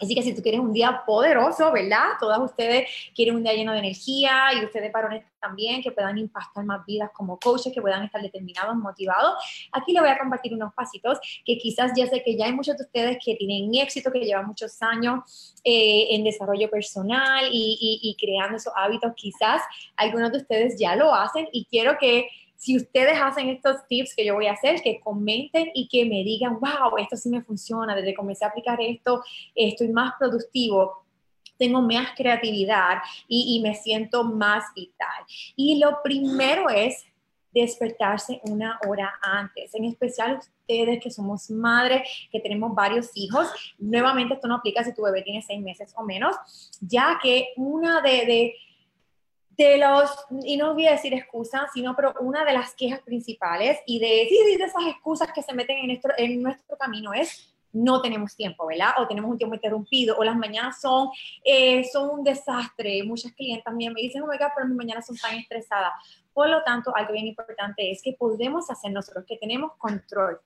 Así 0.00 0.14
que 0.14 0.22
si 0.22 0.34
tú 0.34 0.42
quieres 0.42 0.60
un 0.60 0.72
día 0.72 1.02
poderoso, 1.06 1.72
¿verdad? 1.72 2.16
Todas 2.20 2.38
ustedes 2.40 2.88
quieren 3.14 3.36
un 3.36 3.42
día 3.42 3.52
lleno 3.52 3.72
de 3.72 3.80
energía 3.80 4.52
y 4.54 4.64
ustedes 4.64 4.92
varones 4.92 5.24
también 5.40 5.82
que 5.82 5.92
puedan 5.92 6.18
impactar 6.18 6.64
más 6.64 6.84
vidas 6.86 7.10
como 7.14 7.38
coaches, 7.38 7.72
que 7.72 7.80
puedan 7.80 8.04
estar 8.04 8.20
determinados, 8.20 8.76
motivados. 8.76 9.34
Aquí 9.72 9.92
les 9.92 10.02
voy 10.02 10.10
a 10.10 10.18
compartir 10.18 10.54
unos 10.54 10.72
pasitos 10.74 11.18
que 11.44 11.58
quizás 11.58 11.92
ya 11.96 12.06
sé 12.06 12.22
que 12.22 12.36
ya 12.36 12.46
hay 12.46 12.52
muchos 12.52 12.76
de 12.76 12.84
ustedes 12.84 13.18
que 13.24 13.34
tienen 13.36 13.74
éxito, 13.74 14.10
que 14.10 14.20
llevan 14.20 14.46
muchos 14.46 14.80
años 14.82 15.54
eh, 15.64 16.08
en 16.10 16.24
desarrollo 16.24 16.70
personal 16.70 17.48
y, 17.50 18.00
y 18.02 18.16
creando 18.16 18.56
esos 18.56 18.72
hábitos. 18.76 19.12
Quizás 19.16 19.62
algunos 19.96 20.32
de 20.32 20.38
ustedes 20.38 20.78
ya 20.78 20.96
lo 20.96 21.14
hacen 21.14 21.48
y 21.52 21.64
quiero 21.66 21.96
que 21.98 22.28
si 22.58 22.76
ustedes 22.76 23.16
hacen 23.22 23.48
estos 23.48 23.86
tips 23.86 24.14
que 24.16 24.24
yo 24.24 24.34
voy 24.34 24.48
a 24.48 24.52
hacer, 24.52 24.82
que 24.82 25.00
comenten 25.00 25.70
y 25.74 25.86
que 25.86 26.04
me 26.04 26.24
digan, 26.24 26.58
wow, 26.58 26.98
esto 26.98 27.16
sí 27.16 27.30
me 27.30 27.40
funciona, 27.40 27.94
desde 27.94 28.08
que 28.08 28.16
comencé 28.16 28.44
a 28.44 28.48
aplicar 28.48 28.80
esto, 28.80 29.22
estoy 29.54 29.88
más 29.88 30.14
productivo, 30.18 31.04
tengo 31.56 31.80
más 31.80 32.08
creatividad 32.16 32.98
y, 33.28 33.60
me 33.62 33.74
siento 33.76 34.24
más 34.24 34.64
vital. 34.74 35.24
Y 35.54 35.78
lo 35.78 36.02
primero 36.02 36.68
es 36.68 37.04
despertarse 37.52 38.40
una 38.44 38.78
hora 38.88 39.14
antes, 39.22 39.72
en 39.74 39.84
especial 39.84 40.38
ustedes 40.38 41.00
que 41.00 41.10
somos 41.10 41.50
madres, 41.50 42.02
que 42.30 42.40
tenemos 42.40 42.74
varios 42.74 43.10
hijos. 43.14 43.48
Nuevamente, 43.78 44.34
esto 44.34 44.48
no 44.48 44.56
aplica 44.56 44.82
si 44.82 44.94
tu 44.94 45.02
bebé 45.02 45.22
tiene 45.22 45.42
seis 45.42 45.60
meses 45.60 45.94
o 45.96 46.02
menos, 46.02 46.34
ya 46.80 47.20
que 47.22 47.50
una 47.56 48.00
de 48.00 48.26
de 48.26 48.54
los, 49.58 50.10
y 50.44 50.56
no 50.56 50.74
voy 50.74 50.86
a 50.86 50.92
decir 50.92 51.12
excusas, 51.14 51.70
sino 51.74 51.96
pero 51.96 52.14
una 52.20 52.44
de 52.44 52.52
las 52.52 52.74
quejas 52.74 53.00
principales 53.00 53.78
y 53.86 53.98
de, 53.98 54.06
de 54.06 54.64
esas 54.64 54.86
excusas 54.86 55.32
que 55.32 55.42
se 55.42 55.52
meten 55.52 55.78
en 55.78 55.86
nuestro, 55.88 56.12
en 56.16 56.42
nuestro 56.42 56.76
camino 56.76 57.12
es 57.12 57.54
no 57.72 58.00
tenemos 58.00 58.34
tiempo, 58.34 58.66
¿verdad? 58.66 58.92
O 58.98 59.06
tenemos 59.06 59.30
un 59.30 59.38
tiempo 59.38 59.54
interrumpido, 59.54 60.16
o 60.16 60.24
las 60.24 60.36
mañanas 60.36 60.80
son, 60.80 61.10
eh, 61.44 61.84
son 61.84 62.10
un 62.10 62.24
desastre. 62.24 63.02
Muchas 63.04 63.32
clientes 63.32 63.64
también 63.64 63.92
me 63.92 64.00
dicen, 64.00 64.22
God, 64.22 64.30
pero 64.54 64.66
mis 64.66 64.76
mañanas 64.76 65.06
son 65.06 65.16
tan 65.16 65.34
estresadas. 65.34 65.92
Por 66.32 66.48
lo 66.48 66.62
tanto, 66.62 66.94
algo 66.96 67.12
bien 67.12 67.26
importante 67.26 67.90
es 67.90 68.00
que 68.02 68.14
podemos 68.14 68.70
hacer 68.70 68.92
nosotros, 68.92 69.24
que 69.26 69.36
tenemos 69.36 69.72
control 69.76 70.40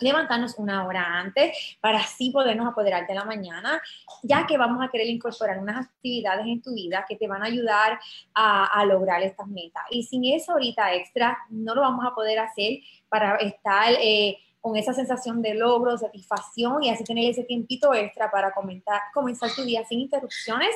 levantarnos 0.00 0.58
una 0.58 0.86
hora 0.86 1.20
antes 1.20 1.76
para 1.80 1.98
así 1.98 2.30
podernos 2.30 2.66
apoderar 2.66 3.06
de 3.06 3.14
la 3.14 3.24
mañana, 3.24 3.80
ya 4.22 4.46
que 4.46 4.58
vamos 4.58 4.84
a 4.84 4.90
querer 4.90 5.08
incorporar 5.08 5.58
unas 5.58 5.86
actividades 5.86 6.46
en 6.46 6.62
tu 6.62 6.74
vida 6.74 7.04
que 7.08 7.16
te 7.16 7.28
van 7.28 7.42
a 7.42 7.46
ayudar 7.46 7.98
a, 8.34 8.84
lograr 8.84 9.22
estas 9.22 9.46
metas. 9.46 9.82
Y 9.90 10.02
sin 10.02 10.24
esa 10.24 10.54
horita 10.54 10.92
extra, 10.94 11.38
no 11.48 11.74
lo 11.74 11.80
vamos 11.80 12.04
a 12.04 12.14
poder 12.14 12.38
hacer 12.38 12.80
para 13.08 13.36
estar 13.36 13.92
eh, 13.98 14.38
con 14.60 14.76
esa 14.76 14.92
sensación 14.92 15.40
de 15.42 15.54
logro, 15.54 15.96
satisfacción 15.96 16.82
y 16.82 16.90
así 16.90 17.04
tener 17.04 17.30
ese 17.30 17.44
tiempito 17.44 17.94
extra 17.94 18.30
para 18.30 18.52
comenzar 18.52 19.50
tu 19.54 19.62
día 19.62 19.84
sin 19.84 20.00
interrupciones 20.00 20.74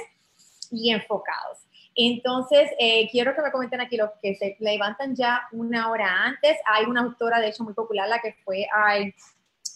y 0.71 0.91
enfocados. 0.91 1.68
Entonces, 2.01 2.71
eh, 2.79 3.09
quiero 3.11 3.35
que 3.35 3.43
me 3.43 3.51
comenten 3.51 3.81
aquí 3.81 3.97
los 3.97 4.11
que 4.23 4.37
se 4.37 4.57
levantan 4.61 5.17
ya 5.17 5.43
una 5.51 5.91
hora 5.91 6.07
antes. 6.27 6.57
Hay 6.65 6.85
una 6.85 7.01
autora, 7.01 7.41
de 7.41 7.49
hecho, 7.49 7.65
muy 7.65 7.75
popular, 7.75 8.09
la 8.09 8.21
que 8.21 8.37
fue 8.45 8.69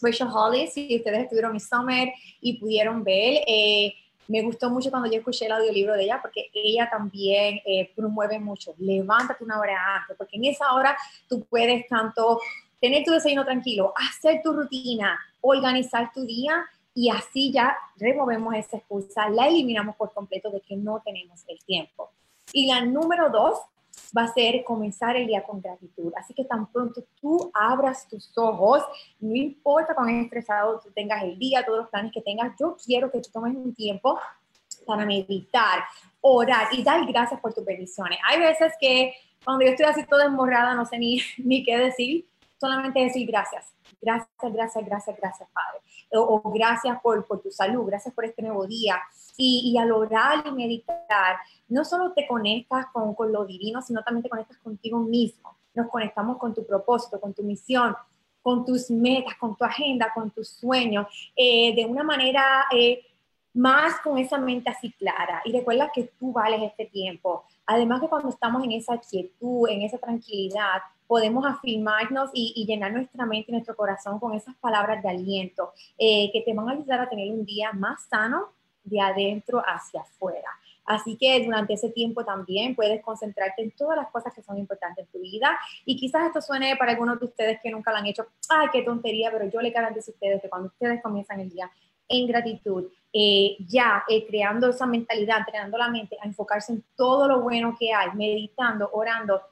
Rachel 0.00 0.28
Hollis, 0.32 0.72
si 0.72 0.96
ustedes 0.96 1.24
estuvieron 1.24 1.54
en 1.54 1.60
Summer 1.60 2.12
y 2.40 2.58
pudieron 2.60 3.02
ver. 3.02 3.42
Eh, 3.44 3.94
me 4.28 4.40
gustó 4.42 4.70
mucho 4.70 4.88
cuando 4.90 5.10
yo 5.10 5.18
escuché 5.18 5.46
el 5.46 5.52
audiolibro 5.52 5.94
de 5.94 6.04
ella 6.04 6.20
porque 6.22 6.48
ella 6.54 6.88
también 6.88 7.60
eh, 7.66 7.90
promueve 7.96 8.38
mucho. 8.38 8.72
Levántate 8.78 9.42
una 9.42 9.58
hora 9.58 9.96
antes, 9.96 10.16
porque 10.16 10.36
en 10.36 10.44
esa 10.44 10.72
hora 10.74 10.96
tú 11.28 11.44
puedes 11.50 11.88
tanto 11.88 12.40
tener 12.80 13.02
tu 13.02 13.10
desayuno 13.10 13.44
tranquilo, 13.44 13.92
hacer 13.96 14.40
tu 14.44 14.52
rutina, 14.52 15.18
organizar 15.40 16.12
tu 16.14 16.24
día 16.24 16.64
y 16.94 17.08
así 17.08 17.52
ya 17.52 17.76
removemos 17.96 18.54
esa 18.54 18.76
excusa, 18.76 19.28
la 19.28 19.48
eliminamos 19.48 19.96
por 19.96 20.12
completo 20.12 20.50
de 20.50 20.60
que 20.60 20.76
no 20.76 21.00
tenemos 21.04 21.42
el 21.48 21.58
tiempo. 21.64 22.10
Y 22.52 22.66
la 22.66 22.84
número 22.84 23.30
dos 23.30 23.58
va 24.16 24.24
a 24.24 24.32
ser 24.32 24.62
comenzar 24.64 25.16
el 25.16 25.26
día 25.26 25.42
con 25.42 25.60
gratitud. 25.60 26.12
Así 26.16 26.34
que 26.34 26.44
tan 26.44 26.66
pronto 26.70 27.02
tú 27.20 27.50
abras 27.54 28.08
tus 28.08 28.36
ojos, 28.36 28.82
no 29.20 29.34
importa 29.34 29.94
cuán 29.94 30.10
estresado 30.20 30.80
tú 30.80 30.90
tengas 30.90 31.22
el 31.22 31.38
día, 31.38 31.64
todos 31.64 31.80
los 31.80 31.88
planes 31.88 32.12
que 32.12 32.20
tengas, 32.20 32.52
yo 32.58 32.76
quiero 32.84 33.10
que 33.10 33.20
tú 33.20 33.30
tomes 33.32 33.54
un 33.54 33.74
tiempo 33.74 34.18
para 34.86 35.06
meditar, 35.06 35.84
orar 36.20 36.68
y 36.72 36.82
dar 36.82 37.06
gracias 37.06 37.40
por 37.40 37.54
tus 37.54 37.64
bendiciones. 37.64 38.18
Hay 38.28 38.40
veces 38.40 38.72
que 38.80 39.14
cuando 39.44 39.64
yo 39.64 39.70
estoy 39.70 39.86
así 39.86 40.04
toda 40.04 40.24
desmorrada, 40.24 40.74
no 40.74 40.84
sé 40.84 40.98
ni, 40.98 41.20
ni 41.38 41.64
qué 41.64 41.78
decir, 41.78 42.26
solamente 42.62 43.00
decir 43.00 43.26
gracias 43.26 43.72
Gracias, 44.02 44.52
gracias, 44.52 44.84
gracias, 44.84 45.16
gracias, 45.16 45.48
Padre. 45.52 45.80
O, 46.10 46.42
gracias 46.52 47.00
por, 47.00 47.24
por, 47.24 47.40
tu 47.40 47.52
salud, 47.52 47.86
gracias 47.86 48.12
por 48.12 48.24
este 48.24 48.42
nuevo 48.42 48.66
día. 48.66 49.00
Y, 49.36 49.72
y, 49.72 49.78
al 49.78 49.92
orar 49.92 50.44
y 50.44 50.50
meditar, 50.50 51.36
no 51.68 51.84
solo 51.84 52.12
te 52.12 52.26
conectas 52.26 52.86
con, 52.92 53.14
con 53.14 53.32
lo 53.32 53.44
divino, 53.44 53.80
sino 53.80 54.02
también 54.02 54.24
te 54.24 54.28
conectas 54.28 54.58
contigo 54.58 54.98
mismo. 54.98 55.56
Nos 55.74 55.88
conectamos 55.88 56.36
con 56.38 56.52
tu 56.52 56.66
propósito, 56.66 57.20
con 57.20 57.32
tu 57.32 57.44
misión, 57.44 57.96
con 58.42 58.64
tus 58.64 58.90
metas, 58.90 59.36
con 59.36 59.56
tu 59.56 59.64
agenda, 59.64 60.12
con 60.12 60.30
tus 60.32 60.48
sueños, 60.48 61.06
eh, 61.36 61.74
de 61.74 61.86
una 61.86 62.02
manera 62.02 62.66
eh, 62.72 63.06
más 63.54 64.00
con 64.00 64.18
esa 64.18 64.36
mente 64.36 64.68
así 64.68 64.92
clara. 64.92 65.42
Y 65.44 65.52
recuerda 65.52 65.92
que 65.94 66.10
tú 66.18 66.32
vales 66.32 66.60
este 66.62 66.86
tiempo. 66.86 67.44
Además 67.66 68.00
que 68.00 68.08
cuando 68.08 68.30
estamos 68.30 68.64
en 68.64 68.72
esa 68.72 68.98
quietud, 68.98 69.68
en 69.68 69.82
esa 69.82 69.98
tranquilidad, 69.98 70.82
podemos 71.12 71.44
afirmarnos 71.44 72.30
y, 72.32 72.64
llenar 72.66 72.90
nuestra 72.90 73.26
mente 73.26 73.50
y 73.50 73.52
nuestro 73.52 73.76
corazón 73.76 74.18
con 74.18 74.32
esas 74.32 74.54
palabras 74.56 75.02
de 75.02 75.10
aliento 75.10 75.74
eh, 75.98 76.30
que 76.32 76.40
te 76.40 76.54
van 76.54 76.70
a 76.70 76.72
ayudar 76.72 77.00
a 77.00 77.08
tener 77.10 77.30
un 77.30 77.44
día 77.44 77.70
más 77.74 78.06
sano 78.08 78.46
de 78.82 78.98
adentro 78.98 79.62
hacia 79.62 80.00
afuera. 80.00 80.48
Así 80.86 81.18
que 81.18 81.44
durante 81.44 81.74
ese 81.74 81.90
tiempo 81.90 82.24
también 82.24 82.74
puedes 82.74 83.02
concentrarte 83.02 83.60
en 83.60 83.72
todas 83.72 83.98
las 83.98 84.08
cosas 84.08 84.32
que 84.32 84.42
son 84.42 84.56
importantes 84.56 85.04
en 85.04 85.12
tu 85.12 85.20
vida. 85.20 85.58
Y 85.84 85.98
quizás 85.98 86.28
esto 86.28 86.40
suene 86.40 86.76
para 86.76 86.92
algunos 86.92 87.20
de 87.20 87.26
ustedes 87.26 87.60
que 87.62 87.70
nunca 87.70 87.90
lo 87.90 87.98
han 87.98 88.06
hecho, 88.06 88.28
ay, 88.48 88.68
qué 88.72 88.80
tontería, 88.80 89.30
pero 89.30 89.50
yo 89.50 89.60
le 89.60 89.68
garantizo 89.68 90.12
a 90.12 90.14
ustedes 90.14 90.40
que 90.40 90.48
cuando 90.48 90.68
ustedes 90.68 91.02
comienzan 91.02 91.40
el 91.40 91.50
día 91.50 91.70
en 92.08 92.26
gratitud, 92.26 92.86
eh, 93.12 93.58
ya 93.68 94.02
eh, 94.08 94.26
creando 94.26 94.70
esa 94.70 94.86
mentalidad, 94.86 95.40
entrenando 95.40 95.76
la 95.76 95.88
mente 95.88 96.16
a 96.22 96.26
enfocarse 96.26 96.72
en 96.72 96.82
todo 96.96 97.28
lo 97.28 97.42
bueno 97.42 97.76
que 97.78 97.92
hay, 97.92 98.12
meditando, 98.14 98.88
orando, 98.94 99.42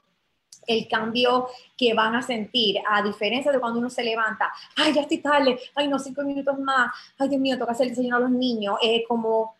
el 0.67 0.87
cambio 0.87 1.47
que 1.77 1.93
van 1.93 2.15
a 2.15 2.21
sentir, 2.21 2.77
a 2.87 3.01
diferencia 3.01 3.51
de 3.51 3.59
cuando 3.59 3.79
uno 3.79 3.89
se 3.89 4.03
levanta, 4.03 4.51
ay, 4.75 4.93
ya 4.93 5.01
estoy 5.01 5.17
tarde, 5.17 5.59
ay, 5.75 5.87
no, 5.87 5.97
cinco 5.97 6.21
minutos 6.23 6.57
más, 6.59 6.91
ay, 7.17 7.29
Dios 7.29 7.41
mío, 7.41 7.57
toca 7.57 7.71
hacer 7.71 7.87
el 7.87 7.91
desayuno 7.91 8.17
a 8.17 8.21
los 8.21 8.31
niños, 8.31 8.77
eh, 8.81 9.03
como, 9.07 9.55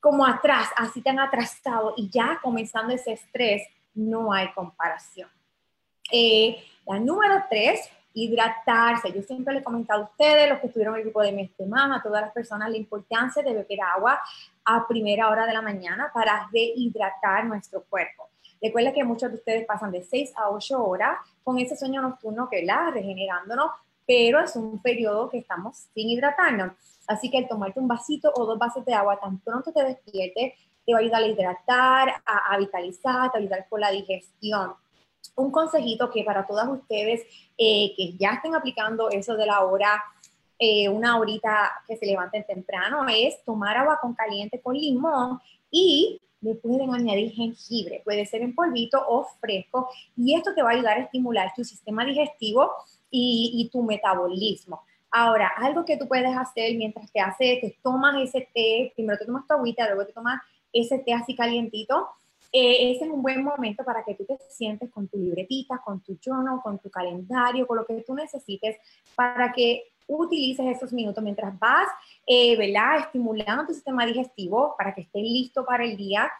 como 0.00 0.26
atrás, 0.26 0.68
así 0.76 1.00
tan 1.00 1.18
atrasado, 1.20 1.94
y 1.96 2.10
ya 2.10 2.40
comenzando 2.42 2.92
ese 2.92 3.12
estrés, 3.12 3.62
no 3.94 4.32
hay 4.32 4.52
comparación. 4.52 5.28
Eh, 6.10 6.62
la 6.86 6.98
número 6.98 7.44
tres, 7.48 7.88
hidratarse. 8.14 9.12
Yo 9.12 9.22
siempre 9.22 9.54
le 9.54 9.60
he 9.60 9.64
comentado 9.64 10.02
a 10.02 10.04
ustedes, 10.04 10.48
los 10.48 10.58
que 10.58 10.66
estuvieron 10.66 10.94
en 10.94 11.00
el 11.00 11.04
grupo 11.04 11.22
de 11.22 11.32
mi 11.32 11.42
estimada, 11.42 11.96
a 11.96 12.02
todas 12.02 12.22
las 12.22 12.32
personas, 12.32 12.70
la 12.70 12.76
importancia 12.76 13.42
de 13.42 13.52
beber 13.52 13.80
agua 13.80 14.20
a 14.64 14.86
primera 14.86 15.28
hora 15.28 15.46
de 15.46 15.54
la 15.54 15.62
mañana 15.62 16.10
para 16.12 16.48
rehidratar 16.52 17.46
nuestro 17.46 17.82
cuerpo. 17.84 18.28
Recuerda 18.62 18.92
que 18.92 19.02
muchos 19.02 19.30
de 19.30 19.38
ustedes 19.38 19.66
pasan 19.66 19.90
de 19.90 20.02
6 20.02 20.32
a 20.36 20.50
8 20.50 20.84
horas 20.84 21.18
con 21.42 21.58
ese 21.58 21.76
sueño 21.76 22.00
nocturno 22.00 22.48
que 22.48 22.64
la 22.64 22.90
regenerándonos, 22.90 23.72
pero 24.06 24.38
es 24.38 24.54
un 24.54 24.80
periodo 24.80 25.28
que 25.28 25.38
estamos 25.38 25.88
sin 25.92 26.08
hidratarnos. 26.10 26.72
Así 27.08 27.28
que 27.28 27.38
el 27.38 27.48
tomarte 27.48 27.80
un 27.80 27.88
vasito 27.88 28.32
o 28.34 28.46
dos 28.46 28.58
vasos 28.58 28.84
de 28.84 28.94
agua 28.94 29.18
tan 29.18 29.40
pronto 29.40 29.72
te 29.72 29.82
despiertes, 29.82 30.54
te 30.86 30.92
va 30.92 30.98
a 30.98 31.02
ayudar 31.02 31.22
a 31.22 31.26
hidratar, 31.26 32.22
a, 32.24 32.56
vitalizar, 32.58 33.30
te 33.30 33.38
va 33.38 33.38
a 33.38 33.38
ayudar 33.38 33.66
con 33.68 33.80
la 33.80 33.90
digestión. 33.90 34.74
Un 35.34 35.50
consejito 35.50 36.10
que 36.10 36.22
para 36.22 36.46
todas 36.46 36.68
ustedes 36.68 37.22
eh, 37.58 37.92
que 37.96 38.12
ya 38.16 38.34
estén 38.34 38.54
aplicando 38.54 39.10
eso 39.10 39.36
de 39.36 39.46
la 39.46 39.60
hora, 39.64 40.02
eh, 40.58 40.88
una 40.88 41.18
horita 41.18 41.72
que 41.88 41.96
se 41.96 42.06
levanten 42.06 42.44
temprano, 42.44 43.06
es 43.08 43.42
tomar 43.44 43.76
agua 43.76 43.98
con 44.00 44.14
caliente 44.14 44.60
con 44.60 44.76
limón 44.76 45.40
y 45.70 46.20
le 46.42 46.56
pueden 46.56 46.92
añadir 46.92 47.32
jengibre, 47.32 48.02
puede 48.04 48.26
ser 48.26 48.42
en 48.42 48.54
polvito 48.54 49.02
o 49.08 49.24
fresco, 49.40 49.88
y 50.16 50.34
esto 50.34 50.54
te 50.54 50.62
va 50.62 50.70
a 50.70 50.72
ayudar 50.74 50.98
a 50.98 51.02
estimular 51.02 51.52
tu 51.56 51.64
sistema 51.64 52.04
digestivo 52.04 52.70
y, 53.10 53.68
tu 53.72 53.82
metabolismo. 53.82 54.82
Ahora, 55.10 55.52
algo 55.56 55.84
que 55.84 55.96
tú 55.96 56.08
puedes 56.08 56.34
hacer 56.36 56.74
mientras 56.76 57.10
te 57.12 57.20
haces, 57.20 57.60
te 57.60 57.76
tomas 57.82 58.22
ese 58.22 58.48
té, 58.54 58.92
primero 58.94 59.18
te 59.18 59.26
tomas 59.26 59.46
tu 59.46 59.54
agüita, 59.54 59.86
luego 59.86 60.06
te 60.06 60.12
tomas 60.12 60.40
ese 60.72 60.98
té 60.98 61.12
así 61.12 61.36
calientito, 61.36 62.08
eh, 62.50 62.92
ese 62.92 63.04
es 63.04 63.10
un 63.10 63.22
buen 63.22 63.44
momento 63.44 63.84
para 63.84 64.04
que 64.04 64.14
tú 64.14 64.24
te 64.24 64.36
sientes 64.50 64.90
con 64.90 65.08
tu 65.08 65.18
libretita, 65.18 65.80
con 65.84 66.00
tu 66.02 66.18
journal, 66.22 66.60
con 66.62 66.78
tu 66.78 66.90
calendario, 66.90 67.66
con 67.66 67.78
lo 67.78 67.86
que 67.86 68.02
tú 68.02 68.14
necesites 68.14 68.76
para 69.14 69.52
que 69.52 69.91
utilices 70.06 70.66
esos 70.66 70.92
minutos 70.92 71.22
mientras 71.22 71.58
vas, 71.58 71.88
eh, 72.26 72.56
¿verdad? 72.56 73.00
Estimulando 73.00 73.66
tu 73.66 73.74
sistema 73.74 74.06
digestivo 74.06 74.74
para 74.76 74.94
que 74.94 75.02
esté 75.02 75.20
listo 75.20 75.64
para 75.64 75.84
el 75.84 75.96
día 75.96 76.30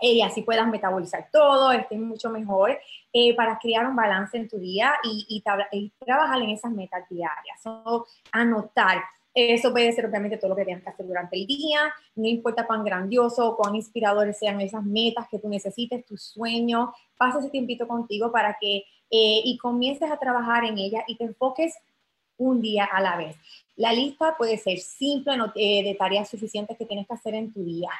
eh, 0.00 0.14
y 0.14 0.22
así 0.22 0.42
puedas 0.42 0.66
metabolizar 0.66 1.28
todo, 1.30 1.72
estés 1.72 1.98
mucho 1.98 2.30
mejor 2.30 2.78
eh, 3.12 3.34
para 3.36 3.58
crear 3.58 3.86
un 3.86 3.94
balance 3.94 4.36
en 4.36 4.48
tu 4.48 4.58
día 4.58 4.94
y, 5.04 5.26
y, 5.28 5.92
trabajar 5.98 6.40
en 6.40 6.50
esas 6.50 6.72
metas 6.72 7.06
diarias. 7.08 7.60
anotar. 8.32 9.02
Eso 9.32 9.70
puede 9.70 9.92
ser 9.92 10.06
obviamente 10.06 10.38
todo 10.38 10.50
lo 10.50 10.56
que 10.56 10.64
tienes 10.64 10.82
que 10.82 10.90
hacer 10.90 11.06
durante 11.06 11.36
el 11.36 11.46
día, 11.46 11.92
no 12.16 12.26
importa 12.26 12.66
cuán 12.66 12.82
grandioso 12.82 13.50
o 13.50 13.56
cuán 13.56 13.76
inspiradores 13.76 14.38
sean 14.38 14.60
esas 14.60 14.82
metas 14.82 15.28
que 15.28 15.38
tú 15.38 15.48
necesites, 15.48 16.04
tus 16.04 16.20
sueños, 16.20 16.88
pasa 17.16 17.38
ese 17.38 17.50
tiempito 17.50 17.86
contigo 17.86 18.32
para 18.32 18.56
que 18.60 18.84
y 19.12 19.58
comiences 19.58 20.08
a 20.08 20.18
trabajar 20.18 20.64
en 20.64 20.78
ella 20.78 21.02
y 21.08 21.16
te 21.16 21.24
enfoques 21.24 21.74
un 22.40 22.60
día 22.60 22.84
a 22.84 23.00
la 23.00 23.16
vez. 23.16 23.36
La 23.76 23.92
lista 23.92 24.34
puede 24.36 24.58
ser 24.58 24.78
simple 24.78 25.34
eh, 25.54 25.84
de 25.84 25.94
tareas 25.94 26.28
suficientes 26.28 26.76
que 26.76 26.86
tienes 26.86 27.06
que 27.06 27.14
hacer 27.14 27.34
en 27.34 27.52
tu 27.52 27.62
día. 27.64 27.90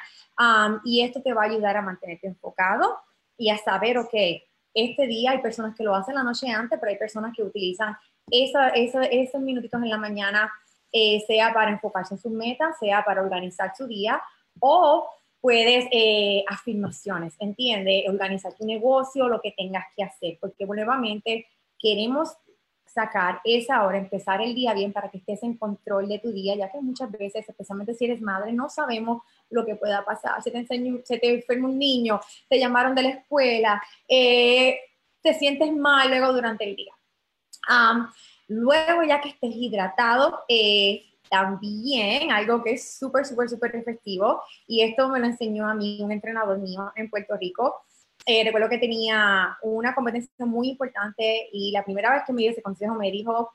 y 0.83 1.01
esto 1.01 1.21
te 1.21 1.33
va 1.33 1.43
a 1.43 1.45
ayudar 1.45 1.77
a 1.77 1.81
mantenerte 1.81 2.27
enfocado 2.27 2.97
y 3.37 3.49
a 3.49 3.57
saber, 3.57 3.97
ok, 3.97 4.13
este 4.73 5.07
día 5.07 5.31
hay 5.31 5.39
personas 5.39 5.75
que 5.75 5.83
lo 5.83 5.95
hacen 5.95 6.15
la 6.15 6.23
noche 6.23 6.49
antes, 6.49 6.79
pero 6.79 6.91
hay 6.91 6.97
personas 6.97 7.33
que 7.35 7.43
utilizan 7.43 7.95
esos 8.29 9.41
minutitos 9.41 9.81
en 9.81 9.89
la 9.89 9.97
mañana, 9.97 10.51
eh, 10.91 11.23
sea 11.27 11.53
para 11.53 11.71
enfocarse 11.71 12.15
en 12.15 12.19
sus 12.19 12.31
metas, 12.31 12.77
sea 12.79 13.03
para 13.03 13.21
organizar 13.21 13.73
su 13.75 13.87
día, 13.87 14.21
o 14.59 15.07
puedes 15.39 15.85
eh, 15.91 16.43
afirmaciones, 16.47 17.35
¿entiende? 17.39 18.05
Organizar 18.07 18.53
tu 18.53 18.65
negocio, 18.65 19.27
lo 19.27 19.41
que 19.41 19.51
tengas 19.51 19.85
que 19.95 20.03
hacer, 20.03 20.37
porque 20.39 20.65
nuevamente 20.65 21.47
queremos 21.79 22.35
sacar 22.93 23.39
esa 23.43 23.85
hora, 23.85 23.97
empezar 23.97 24.41
el 24.41 24.53
día 24.53 24.73
bien 24.73 24.91
para 24.91 25.09
que 25.09 25.17
estés 25.17 25.41
en 25.43 25.57
control 25.57 26.07
de 26.07 26.19
tu 26.19 26.31
día, 26.31 26.55
ya 26.55 26.71
que 26.71 26.81
muchas 26.81 27.11
veces, 27.11 27.47
especialmente 27.47 27.93
si 27.93 28.05
eres 28.05 28.21
madre, 28.21 28.51
no 28.51 28.69
sabemos 28.69 29.23
lo 29.49 29.65
que 29.65 29.75
pueda 29.75 30.03
pasar. 30.03 30.41
Se 30.43 30.51
te, 30.51 30.57
enseñó, 30.57 30.99
se 31.03 31.17
te 31.17 31.33
enferma 31.33 31.67
un 31.69 31.79
niño, 31.79 32.19
te 32.49 32.59
llamaron 32.59 32.93
de 32.95 33.03
la 33.03 33.09
escuela, 33.09 33.81
eh, 34.07 34.79
te 35.21 35.33
sientes 35.33 35.71
mal 35.73 36.09
luego 36.09 36.33
durante 36.33 36.65
el 36.69 36.75
día. 36.75 36.93
luego, 38.47 39.03
ya 39.03 39.21
que 39.21 39.29
estés 39.29 39.55
hidratado, 39.55 40.43
eh, 40.49 41.05
también 41.29 42.31
algo 42.31 42.61
que 42.61 42.73
es 42.73 42.97
súper, 42.97 43.25
súper, 43.25 43.49
súper 43.49 43.73
efectivo, 43.77 44.41
y 44.67 44.81
esto 44.81 45.07
me 45.07 45.19
lo 45.19 45.27
enseñó 45.27 45.69
a 45.69 45.73
mí 45.73 45.99
un 46.01 46.11
entrenador 46.11 46.59
mío 46.59 46.91
en 46.95 47.09
Puerto 47.09 47.37
Rico, 47.37 47.85
eh, 48.25 48.43
recuerdo 48.43 48.69
que 48.69 48.77
tenía 48.77 49.57
una 49.63 49.95
competencia 49.95 50.45
muy 50.45 50.69
importante 50.69 51.49
y 51.51 51.71
la 51.71 51.83
primera 51.83 52.11
vez 52.13 52.23
que 52.25 52.33
me 52.33 52.43
dio 52.43 52.51
ese 52.51 52.61
consejo 52.61 52.93
me 52.95 53.11
dijo, 53.11 53.51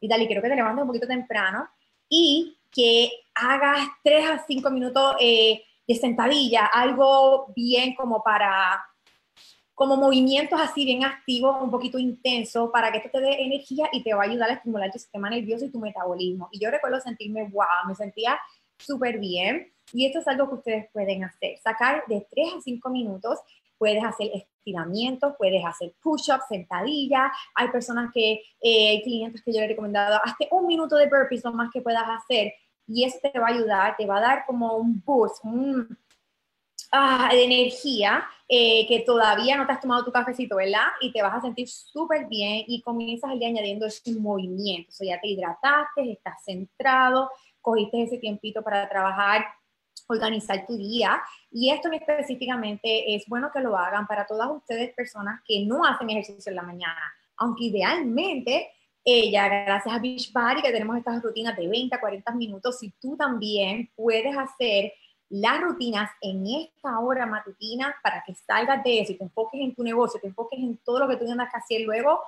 y 0.00 0.08
tal, 0.08 0.22
y 0.22 0.26
quiero 0.26 0.42
que 0.42 0.48
te 0.48 0.56
levantes 0.56 0.82
un 0.82 0.88
poquito 0.88 1.06
temprano 1.06 1.68
y 2.08 2.58
que 2.70 3.10
hagas 3.34 3.86
tres 4.02 4.28
a 4.28 4.44
cinco 4.46 4.70
minutos 4.70 5.14
eh, 5.20 5.62
de 5.86 5.94
sentadilla, 5.94 6.66
algo 6.66 7.52
bien 7.54 7.94
como 7.94 8.22
para, 8.22 8.84
como 9.74 9.96
movimientos 9.96 10.60
así 10.60 10.84
bien 10.84 11.04
activos, 11.04 11.56
un 11.60 11.70
poquito 11.70 11.98
intensos, 11.98 12.70
para 12.70 12.90
que 12.90 12.98
esto 12.98 13.10
te 13.10 13.20
dé 13.20 13.42
energía 13.42 13.88
y 13.92 14.02
te 14.02 14.14
va 14.14 14.22
a 14.22 14.26
ayudar 14.26 14.50
a 14.50 14.54
estimular 14.54 14.90
tu 14.90 14.98
sistema 14.98 15.30
nervioso 15.30 15.64
y 15.64 15.70
tu 15.70 15.78
metabolismo. 15.78 16.48
Y 16.52 16.60
yo 16.60 16.70
recuerdo 16.70 17.00
sentirme, 17.00 17.44
wow, 17.48 17.88
me 17.88 17.94
sentía 17.94 18.38
súper 18.78 19.18
bien. 19.18 19.72
Y 19.92 20.06
esto 20.06 20.20
es 20.20 20.28
algo 20.28 20.48
que 20.48 20.54
ustedes 20.56 20.90
pueden 20.92 21.24
hacer, 21.24 21.58
sacar 21.58 22.04
de 22.06 22.26
tres 22.30 22.54
a 22.56 22.60
cinco 22.60 22.90
minutos 22.90 23.40
puedes 23.80 24.04
hacer 24.04 24.30
estiramientos, 24.34 25.32
puedes 25.38 25.64
hacer 25.64 25.94
push-ups, 26.02 26.44
sentadillas. 26.50 27.32
Hay 27.54 27.68
personas 27.68 28.10
que, 28.12 28.42
eh, 28.60 29.02
clientes 29.02 29.42
que 29.42 29.54
yo 29.54 29.60
le 29.60 29.64
he 29.64 29.68
recomendado, 29.68 30.20
hazte 30.22 30.48
un 30.50 30.66
minuto 30.66 30.96
de 30.96 31.08
burpees 31.08 31.42
lo 31.42 31.52
más 31.52 31.70
que 31.72 31.80
puedas 31.80 32.04
hacer 32.06 32.52
y 32.86 33.04
eso 33.04 33.18
te 33.22 33.38
va 33.38 33.46
a 33.46 33.54
ayudar, 33.54 33.96
te 33.96 34.06
va 34.06 34.18
a 34.18 34.20
dar 34.20 34.44
como 34.46 34.76
un 34.76 35.02
boost, 35.02 35.42
un, 35.44 35.98
ah, 36.92 37.30
de 37.32 37.44
energía 37.44 38.22
eh, 38.46 38.86
que 38.86 39.00
todavía 39.00 39.56
no 39.56 39.66
te 39.66 39.72
has 39.72 39.80
tomado 39.80 40.04
tu 40.04 40.12
cafecito, 40.12 40.56
¿verdad? 40.56 40.88
Y 41.00 41.10
te 41.10 41.22
vas 41.22 41.34
a 41.36 41.40
sentir 41.40 41.66
súper 41.66 42.26
bien 42.26 42.64
y 42.66 42.82
comienzas 42.82 43.30
el 43.32 43.38
día 43.38 43.48
añadiendo 43.48 43.86
ese 43.86 44.12
movimiento. 44.12 44.90
O 44.90 44.92
sea, 44.92 45.14
ya 45.16 45.20
te 45.22 45.28
hidrataste, 45.28 46.12
estás 46.12 46.44
centrado, 46.44 47.30
cogiste 47.62 48.02
ese 48.02 48.18
tiempito 48.18 48.62
para 48.62 48.86
trabajar 48.90 49.46
organizar 50.08 50.66
tu 50.66 50.76
día. 50.76 51.20
Y 51.50 51.70
esto 51.70 51.90
específicamente 51.90 53.14
es 53.14 53.24
bueno 53.26 53.50
que 53.52 53.60
lo 53.60 53.76
hagan 53.76 54.06
para 54.06 54.26
todas 54.26 54.50
ustedes 54.50 54.94
personas 54.94 55.40
que 55.46 55.64
no 55.64 55.84
hacen 55.84 56.10
ejercicio 56.10 56.50
en 56.50 56.56
la 56.56 56.62
mañana, 56.62 57.00
aunque 57.36 57.64
idealmente 57.64 58.70
ella, 59.04 59.48
gracias 59.48 59.94
a 59.94 59.98
Beachbody, 59.98 60.62
que 60.62 60.72
tenemos 60.72 60.96
estas 60.96 61.22
rutinas 61.22 61.56
de 61.56 61.66
20 61.66 61.96
a 61.96 62.00
40 62.00 62.32
minutos, 62.34 62.78
si 62.78 62.90
tú 63.00 63.16
también 63.16 63.90
puedes 63.96 64.36
hacer 64.36 64.92
las 65.30 65.60
rutinas 65.60 66.10
en 66.20 66.44
esta 66.46 66.98
hora 66.98 67.24
matutina 67.24 67.94
para 68.02 68.22
que 68.26 68.34
salgas 68.34 68.82
de 68.82 69.00
eso 69.00 69.12
y 69.12 69.16
te 69.16 69.24
enfoques 69.24 69.60
en 69.60 69.74
tu 69.74 69.82
negocio, 69.82 70.20
te 70.20 70.26
enfoques 70.26 70.58
en 70.58 70.76
todo 70.78 70.98
lo 70.98 71.08
que 71.08 71.16
tú 71.16 71.24
tengas 71.24 71.50
que 71.50 71.58
hacer 71.58 71.80
luego, 71.82 72.20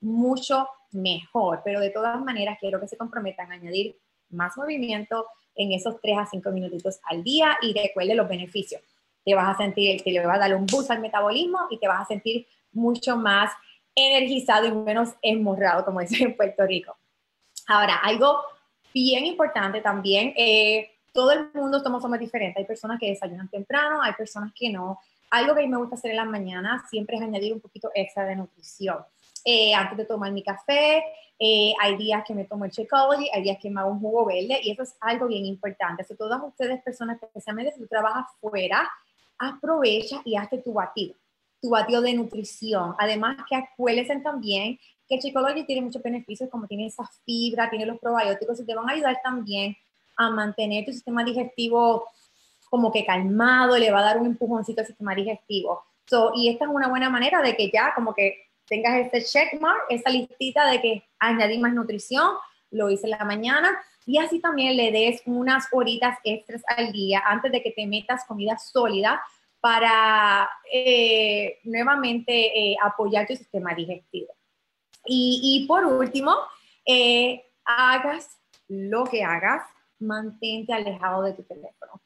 mucho 0.00 0.68
mejor. 0.92 1.60
Pero 1.64 1.80
de 1.80 1.90
todas 1.90 2.20
maneras, 2.22 2.56
quiero 2.60 2.80
que 2.80 2.88
se 2.88 2.96
comprometan 2.96 3.50
a 3.50 3.56
añadir 3.56 3.98
más 4.30 4.56
movimiento, 4.56 5.26
en 5.54 5.72
esos 5.72 6.00
3 6.00 6.18
a 6.18 6.26
5 6.26 6.50
minutitos 6.50 6.98
al 7.04 7.22
día 7.22 7.56
y 7.62 7.72
recuerde 7.72 8.14
los 8.14 8.28
beneficios. 8.28 8.82
Te 9.24 9.34
vas 9.34 9.54
a 9.54 9.56
sentir, 9.56 10.02
que 10.02 10.10
le 10.10 10.24
va 10.26 10.34
a 10.34 10.38
dar 10.38 10.54
un 10.54 10.66
boost 10.66 10.90
al 10.90 11.00
metabolismo 11.00 11.58
y 11.70 11.78
te 11.78 11.88
vas 11.88 12.02
a 12.02 12.06
sentir 12.06 12.46
mucho 12.72 13.16
más 13.16 13.52
energizado 13.94 14.66
y 14.66 14.72
menos 14.72 15.10
esmorrado, 15.22 15.84
como 15.84 16.00
dicen 16.00 16.28
en 16.28 16.36
Puerto 16.36 16.66
Rico. 16.66 16.96
Ahora, 17.66 17.96
algo 17.96 18.42
bien 18.92 19.24
importante 19.24 19.80
también, 19.80 20.34
eh, 20.36 20.90
todo 21.12 21.30
el 21.32 21.50
mundo 21.54 21.80
somos, 21.80 22.02
somos 22.02 22.18
diferentes. 22.18 22.56
Hay 22.58 22.66
personas 22.66 22.98
que 22.98 23.08
desayunan 23.08 23.48
temprano, 23.48 24.02
hay 24.02 24.12
personas 24.14 24.52
que 24.54 24.70
no. 24.70 24.98
Algo 25.30 25.54
que 25.54 25.60
a 25.60 25.62
mí 25.62 25.68
me 25.68 25.78
gusta 25.78 25.94
hacer 25.94 26.10
en 26.10 26.18
las 26.18 26.26
mañanas 26.26 26.82
siempre 26.90 27.16
es 27.16 27.22
añadir 27.22 27.52
un 27.52 27.60
poquito 27.60 27.90
extra 27.94 28.24
de 28.24 28.36
nutrición. 28.36 28.98
Eh, 29.44 29.74
antes 29.74 29.98
de 29.98 30.06
tomar 30.06 30.32
mi 30.32 30.42
café, 30.42 31.04
eh, 31.38 31.74
hay 31.80 31.96
días 31.96 32.24
que 32.26 32.34
me 32.34 32.44
tomo 32.44 32.64
el 32.64 32.70
Shakeology, 32.70 33.28
hay 33.32 33.42
días 33.42 33.58
que 33.60 33.68
me 33.68 33.80
hago 33.80 33.90
un 33.90 34.00
jugo 34.00 34.24
verde 34.24 34.60
y 34.62 34.70
eso 34.70 34.82
es 34.82 34.96
algo 35.00 35.26
bien 35.26 35.44
importante. 35.44 36.04
Si 36.04 36.16
todas 36.16 36.40
ustedes, 36.42 36.82
personas, 36.82 37.22
especialmente 37.22 37.72
si 37.72 37.80
tú 37.80 37.86
trabajas 37.86 38.26
fuera, 38.40 38.88
aprovecha 39.38 40.22
y 40.24 40.36
hazte 40.36 40.58
tu 40.58 40.72
batido, 40.72 41.14
tu 41.60 41.70
batido 41.70 42.00
de 42.00 42.14
nutrición. 42.14 42.94
Además 42.98 43.36
que 43.48 43.56
acuérdense 43.56 44.16
también 44.20 44.78
que 45.06 45.16
el 45.16 45.66
tiene 45.66 45.82
muchos 45.82 46.02
beneficios 46.02 46.48
como 46.48 46.66
tiene 46.66 46.86
esa 46.86 47.04
fibra, 47.26 47.68
tiene 47.68 47.84
los 47.84 47.98
probióticos 47.98 48.60
y 48.60 48.64
te 48.64 48.74
van 48.74 48.88
a 48.88 48.92
ayudar 48.92 49.20
también 49.22 49.76
a 50.16 50.30
mantener 50.30 50.84
tu 50.84 50.92
sistema 50.92 51.24
digestivo 51.24 52.04
como 52.70 52.90
que 52.90 53.04
calmado, 53.04 53.76
le 53.76 53.90
va 53.90 54.00
a 54.00 54.04
dar 54.04 54.18
un 54.18 54.26
empujoncito 54.26 54.80
al 54.80 54.86
sistema 54.86 55.14
digestivo. 55.14 55.84
y 56.34 56.48
esta 56.48 56.64
es 56.64 56.70
una 56.70 56.88
buena 56.88 57.10
manera 57.10 57.42
de 57.42 57.56
que 57.56 57.70
ya 57.70 57.94
como 57.94 58.14
que 58.14 58.44
tengas 58.66 59.06
ese 59.06 59.22
checkmark, 59.22 59.82
esa 59.88 60.10
listita 60.10 60.70
de 60.70 60.80
que 60.80 61.04
añadí 61.18 61.58
más 61.58 61.72
nutrición, 61.72 62.30
lo 62.70 62.90
hice 62.90 63.06
en 63.06 63.10
la 63.10 63.24
mañana, 63.24 63.78
y 64.06 64.18
así 64.18 64.40
también 64.40 64.76
le 64.76 64.90
des 64.92 65.22
unas 65.26 65.66
horitas 65.72 66.18
extras 66.24 66.62
al 66.66 66.92
día 66.92 67.22
antes 67.24 67.50
de 67.52 67.62
que 67.62 67.70
te 67.70 67.86
metas 67.86 68.24
comida 68.26 68.58
sólida 68.58 69.22
para 69.60 70.50
eh, 70.70 71.58
nuevamente 71.64 72.32
eh, 72.32 72.76
apoyar 72.82 73.26
tu 73.26 73.34
sistema 73.34 73.74
digestivo. 73.74 74.34
Y, 75.06 75.64
por 75.68 75.84
último, 75.86 76.34
eh, 76.84 77.44
hagas 77.64 78.38
lo 78.68 79.04
que 79.04 79.22
hagas, 79.22 79.62
mantente 79.98 80.72
alejado 80.72 81.22
de 81.22 81.32
tu 81.32 81.42
teléfono. 81.44 82.00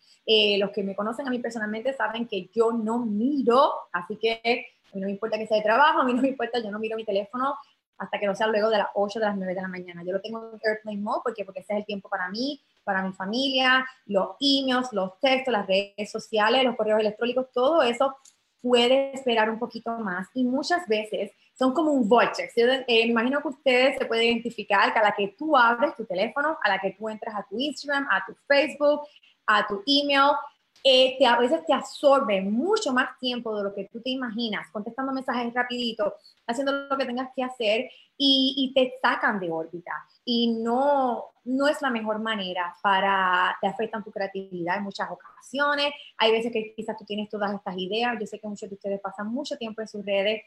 los 0.58 0.70
que 0.70 0.82
me 0.82 0.94
conocen 0.94 1.26
a 1.26 1.30
mí 1.30 1.38
personalmente 1.38 1.92
saben 1.94 2.28
que 2.28 2.48
yo 2.54 2.70
no 2.70 2.98
miro, 2.98 3.72
así 3.92 4.16
que 4.16 4.66
a 4.92 4.94
mí 4.94 5.00
no 5.00 5.06
me 5.06 5.12
importa 5.12 5.38
que 5.38 5.46
sea 5.46 5.56
de 5.56 5.62
trabajo, 5.62 6.00
a 6.00 6.04
mí 6.04 6.14
no 6.14 6.22
me 6.22 6.28
importa, 6.28 6.58
yo 6.58 6.70
no 6.70 6.78
miro 6.78 6.96
mi 6.96 7.04
teléfono 7.04 7.56
hasta 7.98 8.18
que 8.18 8.26
no 8.26 8.34
sea 8.34 8.46
luego 8.46 8.70
de 8.70 8.78
las 8.78 8.88
8 8.94 9.18
de 9.18 9.26
las 9.26 9.36
9 9.36 9.54
de 9.54 9.60
la 9.60 9.68
mañana. 9.68 10.04
Yo 10.04 10.12
lo 10.12 10.20
tengo 10.20 10.52
en 10.52 10.60
Airplane 10.62 10.98
Mode 10.98 11.20
porque, 11.24 11.44
porque 11.44 11.60
ese 11.60 11.72
es 11.74 11.78
el 11.80 11.84
tiempo 11.84 12.08
para 12.08 12.28
mí, 12.30 12.62
para 12.84 13.02
mi 13.02 13.12
familia, 13.12 13.84
los 14.06 14.36
emails, 14.40 14.92
los 14.92 15.18
textos, 15.18 15.52
las 15.52 15.66
redes 15.66 16.10
sociales, 16.10 16.64
los 16.64 16.76
correos 16.76 17.00
electrónicos, 17.00 17.50
todo 17.52 17.82
eso 17.82 18.16
puede 18.60 19.12
esperar 19.14 19.50
un 19.50 19.58
poquito 19.58 19.90
más 19.98 20.28
y 20.34 20.44
muchas 20.44 20.86
veces 20.86 21.32
son 21.54 21.72
como 21.74 21.92
un 21.92 22.08
vortex. 22.08 22.54
Yo, 22.56 22.66
eh, 22.66 23.06
imagino 23.06 23.40
que 23.42 23.48
ustedes 23.48 23.98
se 23.98 24.06
pueden 24.06 24.26
identificar 24.26 24.92
que 24.92 24.98
a 24.98 25.02
la 25.02 25.12
que 25.12 25.34
tú 25.36 25.56
abres 25.56 25.96
tu 25.96 26.04
teléfono, 26.04 26.56
a 26.62 26.68
la 26.68 26.78
que 26.78 26.92
tú 26.92 27.08
entras 27.08 27.34
a 27.34 27.46
tu 27.48 27.58
Instagram, 27.58 28.06
a 28.10 28.24
tu 28.24 28.34
Facebook, 28.46 29.02
a 29.46 29.66
tu 29.66 29.82
email, 29.86 30.36
eh, 30.84 31.16
te, 31.18 31.26
a 31.26 31.38
veces 31.38 31.64
te 31.66 31.72
absorbe 31.72 32.40
mucho 32.40 32.92
más 32.92 33.18
tiempo 33.18 33.56
de 33.56 33.64
lo 33.64 33.74
que 33.74 33.88
tú 33.92 34.00
te 34.00 34.10
imaginas, 34.10 34.68
contestando 34.72 35.12
mensajes 35.12 35.52
rapidito, 35.52 36.14
haciendo 36.46 36.72
lo 36.72 36.96
que 36.96 37.04
tengas 37.04 37.30
que 37.34 37.42
hacer 37.42 37.90
y, 38.16 38.72
te 38.74 38.94
sacan 39.00 39.38
de 39.38 39.50
órbita. 39.50 39.92
Y 40.24 40.54
no, 40.60 41.26
no 41.44 41.68
es 41.68 41.80
la 41.80 41.90
mejor 41.90 42.18
manera 42.18 42.74
para, 42.82 43.56
te 43.60 43.68
afectan 43.68 44.02
tu 44.02 44.10
creatividad 44.10 44.78
en 44.78 44.84
muchas 44.84 45.08
ocasiones. 45.10 45.92
Hay 46.16 46.32
veces 46.32 46.52
que 46.52 46.74
quizás 46.74 46.96
tú 46.96 47.04
tienes 47.04 47.28
todas 47.28 47.54
estas 47.54 47.76
ideas. 47.78 48.16
Yo 48.18 48.26
sé 48.26 48.38
que 48.38 48.48
muchos 48.48 48.68
de 48.68 48.74
ustedes 48.74 49.00
pasan 49.00 49.28
mucho 49.28 49.56
tiempo 49.56 49.80
en 49.80 49.88
sus 49.88 50.04
redes 50.04 50.42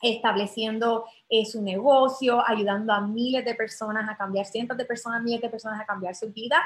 estableciendo 0.00 1.04
eh, 1.28 1.44
su 1.44 1.62
negocio, 1.62 2.42
ayudando 2.46 2.92
a 2.92 3.00
miles 3.00 3.44
de 3.44 3.54
personas 3.54 4.08
a 4.08 4.16
cambiar, 4.16 4.46
cientos 4.46 4.76
de 4.76 4.84
personas, 4.84 5.22
miles 5.22 5.40
de 5.40 5.50
personas 5.50 5.80
a 5.80 5.84
cambiar 5.84 6.14
su 6.14 6.32
vida. 6.32 6.56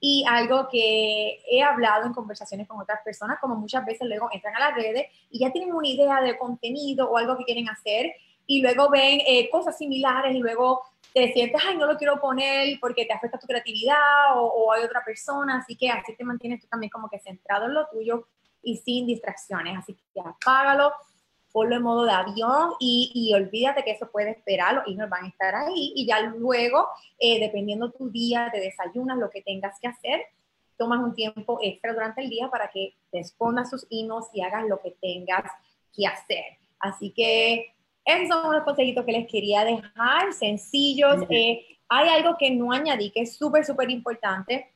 Y 0.00 0.24
algo 0.28 0.68
que 0.70 1.40
he 1.50 1.62
hablado 1.62 2.06
en 2.06 2.12
conversaciones 2.12 2.68
con 2.68 2.80
otras 2.80 3.00
personas, 3.04 3.38
como 3.40 3.56
muchas 3.56 3.84
veces 3.84 4.06
luego 4.08 4.28
entran 4.32 4.54
a 4.56 4.60
las 4.60 4.74
redes 4.74 5.06
y 5.30 5.40
ya 5.40 5.50
tienen 5.50 5.74
una 5.74 5.88
idea 5.88 6.20
de 6.20 6.38
contenido 6.38 7.10
o 7.10 7.16
algo 7.16 7.36
que 7.36 7.44
quieren 7.44 7.68
hacer 7.68 8.12
y 8.46 8.62
luego 8.62 8.90
ven 8.90 9.20
eh, 9.26 9.48
cosas 9.50 9.76
similares 9.76 10.34
y 10.34 10.38
luego 10.38 10.82
te 11.12 11.32
sientes, 11.32 11.62
ay, 11.66 11.76
no 11.76 11.86
lo 11.86 11.96
quiero 11.96 12.20
poner 12.20 12.78
porque 12.80 13.06
te 13.06 13.12
afecta 13.12 13.38
tu 13.38 13.46
creatividad 13.46 14.36
o, 14.36 14.46
o 14.46 14.72
hay 14.72 14.82
otra 14.84 15.02
persona, 15.04 15.58
así 15.58 15.76
que 15.76 15.88
así 15.88 16.14
te 16.16 16.24
mantienes 16.24 16.60
tú 16.60 16.66
también 16.66 16.90
como 16.90 17.08
que 17.08 17.20
centrado 17.20 17.66
en 17.66 17.74
lo 17.74 17.86
tuyo 17.88 18.26
y 18.62 18.76
sin 18.78 19.06
distracciones, 19.06 19.78
así 19.78 19.96
que 20.12 20.20
apágalo 20.20 20.92
ponlo 21.54 21.76
en 21.76 21.82
modo 21.82 22.04
de 22.04 22.10
avión 22.10 22.72
y, 22.80 23.12
y, 23.14 23.32
olvídate 23.32 23.84
que 23.84 23.92
eso 23.92 24.10
puede 24.10 24.32
esperar, 24.32 24.74
los 24.74 24.88
emails 24.88 25.08
van 25.08 25.26
a 25.26 25.28
estar 25.28 25.54
ahí 25.54 25.92
y 25.94 26.04
ya 26.04 26.20
luego, 26.20 26.88
eh, 27.16 27.38
dependiendo 27.38 27.92
tu 27.92 28.10
día, 28.10 28.50
te 28.52 28.58
desayunas, 28.58 29.18
lo 29.18 29.30
que 29.30 29.40
tengas 29.40 29.78
que 29.78 29.86
hacer, 29.86 30.22
tomas 30.76 30.98
un 30.98 31.14
tiempo 31.14 31.60
extra 31.62 31.92
durante 31.92 32.22
el 32.22 32.28
día 32.28 32.50
para 32.50 32.72
que 32.72 32.94
respondas 33.12 33.70
sus 33.70 33.86
emails 33.88 34.26
y 34.34 34.42
hagas 34.42 34.66
lo 34.66 34.80
que 34.82 34.96
tengas 35.00 35.44
que 35.96 36.04
hacer. 36.08 36.58
Así 36.80 37.12
que 37.12 37.72
esos 38.04 38.28
son 38.30 38.46
unos 38.46 38.64
consejitos 38.64 39.04
que 39.04 39.12
les 39.12 39.28
quería 39.28 39.64
dejar, 39.64 40.32
sencillos. 40.32 41.22
Eh, 41.30 41.64
hay 41.88 42.08
algo 42.08 42.36
que 42.36 42.50
no 42.50 42.72
añadí, 42.72 43.12
que 43.12 43.20
es 43.20 43.36
súper, 43.36 43.64
súper 43.64 43.90
importante, 43.90 44.72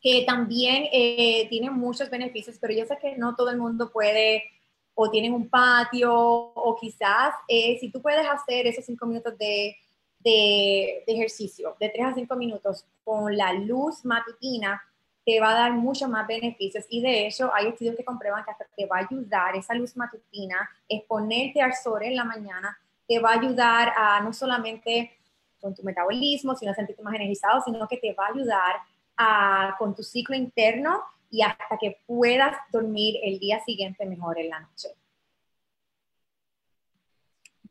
que 0.00 0.24
también 0.26 0.88
eh, 0.90 1.46
tiene 1.50 1.68
muchos 1.68 2.08
beneficios, 2.08 2.56
pero 2.58 2.72
yo 2.72 2.86
sé 2.86 2.96
que 2.98 3.14
no 3.18 3.36
todo 3.36 3.50
el 3.50 3.58
mundo 3.58 3.92
puede 3.92 4.53
o 4.94 5.10
tienen 5.10 5.34
un 5.34 5.48
patio, 5.48 6.14
o 6.14 6.76
quizás 6.80 7.34
eh, 7.48 7.76
si 7.80 7.90
tú 7.90 8.00
puedes 8.00 8.26
hacer 8.26 8.66
esos 8.66 8.84
cinco 8.84 9.06
minutos 9.06 9.36
de, 9.36 9.76
de, 10.20 11.04
ejercicio, 11.06 11.76
de 11.78 11.88
tres 11.88 12.06
a 12.06 12.14
cinco 12.14 12.36
minutos 12.36 12.84
con 13.04 13.36
la 13.36 13.52
luz 13.52 14.04
matutina, 14.04 14.82
te 15.24 15.40
va 15.40 15.50
a 15.50 15.54
dar 15.54 15.72
muchos 15.72 16.08
más 16.08 16.26
beneficios. 16.26 16.84
Y 16.88 17.00
de 17.02 17.26
hecho, 17.26 17.50
hay 17.54 17.68
estudios 17.68 17.96
que 17.96 18.04
comprueban 18.04 18.44
que 18.44 18.50
hasta 18.50 18.66
te 18.76 18.86
va 18.86 18.98
a 18.98 19.06
ayudar 19.10 19.56
esa 19.56 19.74
luz 19.74 19.96
matutina, 19.96 20.68
exponerte 20.88 21.60
al 21.60 21.74
sol 21.74 22.02
en 22.02 22.16
la 22.16 22.24
mañana, 22.24 22.78
te 23.06 23.18
va 23.18 23.30
a 23.30 23.40
ayudar 23.40 23.92
a 23.96 24.20
no 24.20 24.32
solamente 24.32 25.12
con 25.60 25.74
tu 25.74 25.82
metabolismo, 25.82 26.54
sino 26.54 26.72
a 26.72 26.74
sentirte 26.74 27.02
más 27.02 27.14
energizado, 27.14 27.62
sino 27.62 27.86
que 27.88 27.96
te 27.96 28.12
va 28.12 28.26
a 28.26 28.30
ayudar 28.30 28.76
a, 29.16 29.76
con 29.78 29.94
tu 29.94 30.02
ciclo 30.02 30.36
interno 30.36 31.02
y 31.34 31.42
hasta 31.42 31.76
que 31.80 31.98
puedas 32.06 32.56
dormir 32.70 33.16
el 33.24 33.40
día 33.40 33.60
siguiente 33.66 34.06
mejor 34.06 34.38
en 34.38 34.50
la 34.50 34.60
noche. 34.60 34.90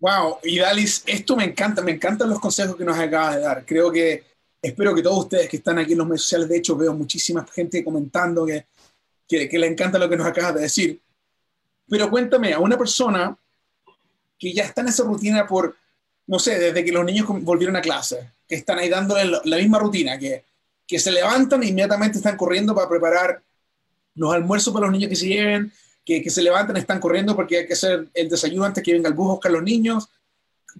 Wow, 0.02 0.40
y 0.44 0.60
Dalis, 0.60 1.02
esto 1.08 1.38
me 1.38 1.46
encanta, 1.46 1.82
me 1.82 1.92
encantan 1.92 2.30
los 2.30 2.42
consejos 2.42 2.76
que 2.76 2.84
nos 2.84 2.98
acabas 2.98 3.38
de 3.38 3.42
dar. 3.42 3.66
Creo 3.66 3.90
que, 3.90 4.22
espero 4.62 4.94
que 4.94 5.02
todos 5.02 5.20
ustedes 5.20 5.48
que 5.48 5.58
están 5.58 5.80
aquí 5.80 5.94
en 5.94 6.00
los 6.00 6.08
medios 6.08 6.24
sociales, 6.24 6.50
de 6.50 6.58
hecho 6.58 6.76
veo 6.76 6.94
muchísima 6.94 7.48
gente 7.56 7.86
comentando 7.86 8.46
que, 8.46 8.66
que, 9.26 9.58
le 9.58 9.68
encanta 9.68 9.98
lo 9.98 10.10
que 10.10 10.18
nos 10.18 10.28
acabas 10.28 10.56
de 10.56 10.62
decir. 10.64 11.00
Pero 11.88 12.10
cuéntame, 12.10 12.52
a 12.52 12.60
una 12.60 12.78
persona 12.78 13.38
que 14.38 14.52
ya 14.52 14.66
está 14.66 14.82
en 14.82 14.90
esa 14.90 15.06
rutina 15.06 15.48
por, 15.48 15.74
no 16.28 16.38
sé, 16.38 16.60
desde 16.60 16.84
que 16.84 16.92
los 16.92 17.06
niños 17.06 17.28
volvieron 17.30 17.78
a 17.78 17.82
clase, 17.82 18.30
que 18.46 18.56
están 18.56 18.80
ahí 18.80 18.90
dándole 18.90 19.40
la 19.46 19.56
misma 19.56 19.80
rutina, 19.80 20.20
que, 20.20 20.44
que 20.86 21.00
se 21.00 21.14
levantan 21.14 21.64
e 21.64 21.68
inmediatamente 21.68 22.18
están 22.18 22.36
corriendo 22.36 22.76
para 22.76 22.90
preparar 22.90 23.42
los 24.16 24.34
almuerzos 24.34 24.74
para 24.74 24.86
los 24.86 24.94
niños 24.94 25.10
que 25.10 25.16
se 25.16 25.28
lleven, 25.28 25.72
que, 26.06 26.22
que, 26.22 26.30
se 26.30 26.42
levantan, 26.42 26.78
están 26.78 27.00
corriendo 27.00 27.36
porque 27.36 27.60
hay 27.60 27.68
que 27.68 27.74
hacer 27.74 28.10
el 28.14 28.30
desayuno 28.30 28.66
antes 28.66 28.84
que 28.84 28.94
venga 28.94 29.10
el 29.10 29.16
bus 29.16 29.30
a 29.30 29.34
buscar 29.34 29.52
los 29.52 29.64
niños. 29.64 30.10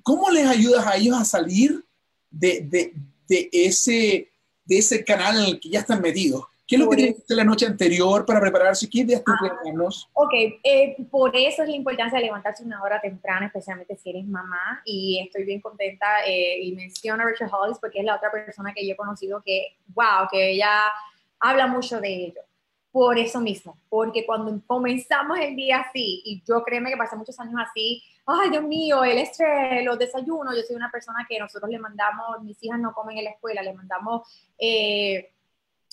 ¿Cómo 0.02 0.30
les 0.30 0.48
ayudas 0.48 0.86
a 0.86 0.96
ellos 0.96 1.18
a 1.18 1.26
salir 1.26 1.84
de, 2.30 2.62
de, 2.62 2.94
de, 3.28 3.50
ese, 3.52 4.32
de 4.66 4.78
ese 4.78 5.04
canal 5.04 5.38
en 5.40 5.46
el 5.46 5.60
que 5.60 5.70
ya 5.70 5.80
están 5.80 6.02
metidos? 6.02 6.46
¿Qué 6.66 6.76
es 6.76 6.82
lo 6.82 6.90
que 6.90 6.96
tienen 6.96 7.16
que 7.28 7.36
la 7.36 7.44
noche 7.44 7.66
anterior 7.66 8.26
para 8.26 8.40
prepararse? 8.40 8.90
¿Qué 8.90 9.00
ideas 9.00 9.22
tú 9.24 9.32
ah, 9.32 9.90
Ok, 10.14 10.34
eh, 10.64 10.96
por 11.12 11.36
eso 11.36 11.62
es 11.62 11.70
la 11.70 11.76
importancia 11.76 12.18
de 12.18 12.26
levantarse 12.26 12.64
una 12.64 12.82
hora 12.82 13.02
temprana, 13.02 13.48
especialmente 13.48 13.98
si 13.98 14.10
eres 14.10 14.26
mamá. 14.26 14.82
Y 14.86 15.20
estoy 15.20 15.44
bien 15.44 15.60
contenta 15.60 16.26
eh, 16.26 16.64
y 16.64 16.72
menciono 16.72 17.22
a 17.22 17.26
Rachel 17.26 17.50
Hollis 17.52 17.78
porque 17.80 18.00
es 18.00 18.06
la 18.06 18.16
otra 18.16 18.32
persona 18.32 18.74
que 18.74 18.88
yo 18.88 18.94
he 18.94 18.98
conocido 18.98 19.42
que, 19.46 19.78
wow, 19.88 20.28
que 20.32 20.52
ella 20.52 20.84
habla 21.42 21.68
mucho 21.68 22.00
de 22.00 22.28
ello 22.28 22.42
por 22.94 23.18
eso 23.18 23.42
mismo, 23.42 23.76
porque 23.90 24.24
cuando 24.24 24.56
comenzamos 24.68 25.40
el 25.40 25.56
día 25.56 25.80
así, 25.80 26.22
y 26.26 26.44
yo 26.48 26.64
créeme 26.64 26.92
que 26.92 26.96
pasé 26.96 27.16
muchos 27.16 27.40
años 27.40 27.60
así, 27.60 28.04
ay 28.24 28.52
Dios 28.52 28.64
mío, 28.64 29.04
el 29.04 29.18
estrés, 29.18 29.84
los 29.84 29.98
desayunos, 29.98 30.56
yo 30.56 30.62
soy 30.62 30.76
una 30.76 30.92
persona 30.92 31.26
que 31.28 31.40
nosotros 31.40 31.72
le 31.72 31.80
mandamos, 31.80 32.44
mis 32.44 32.64
hijas 32.64 32.80
no 32.80 32.94
comen 32.94 33.18
en 33.18 33.24
la 33.24 33.32
escuela, 33.32 33.64
le 33.64 33.74
mandamos 33.74 34.30
eh, 34.60 35.32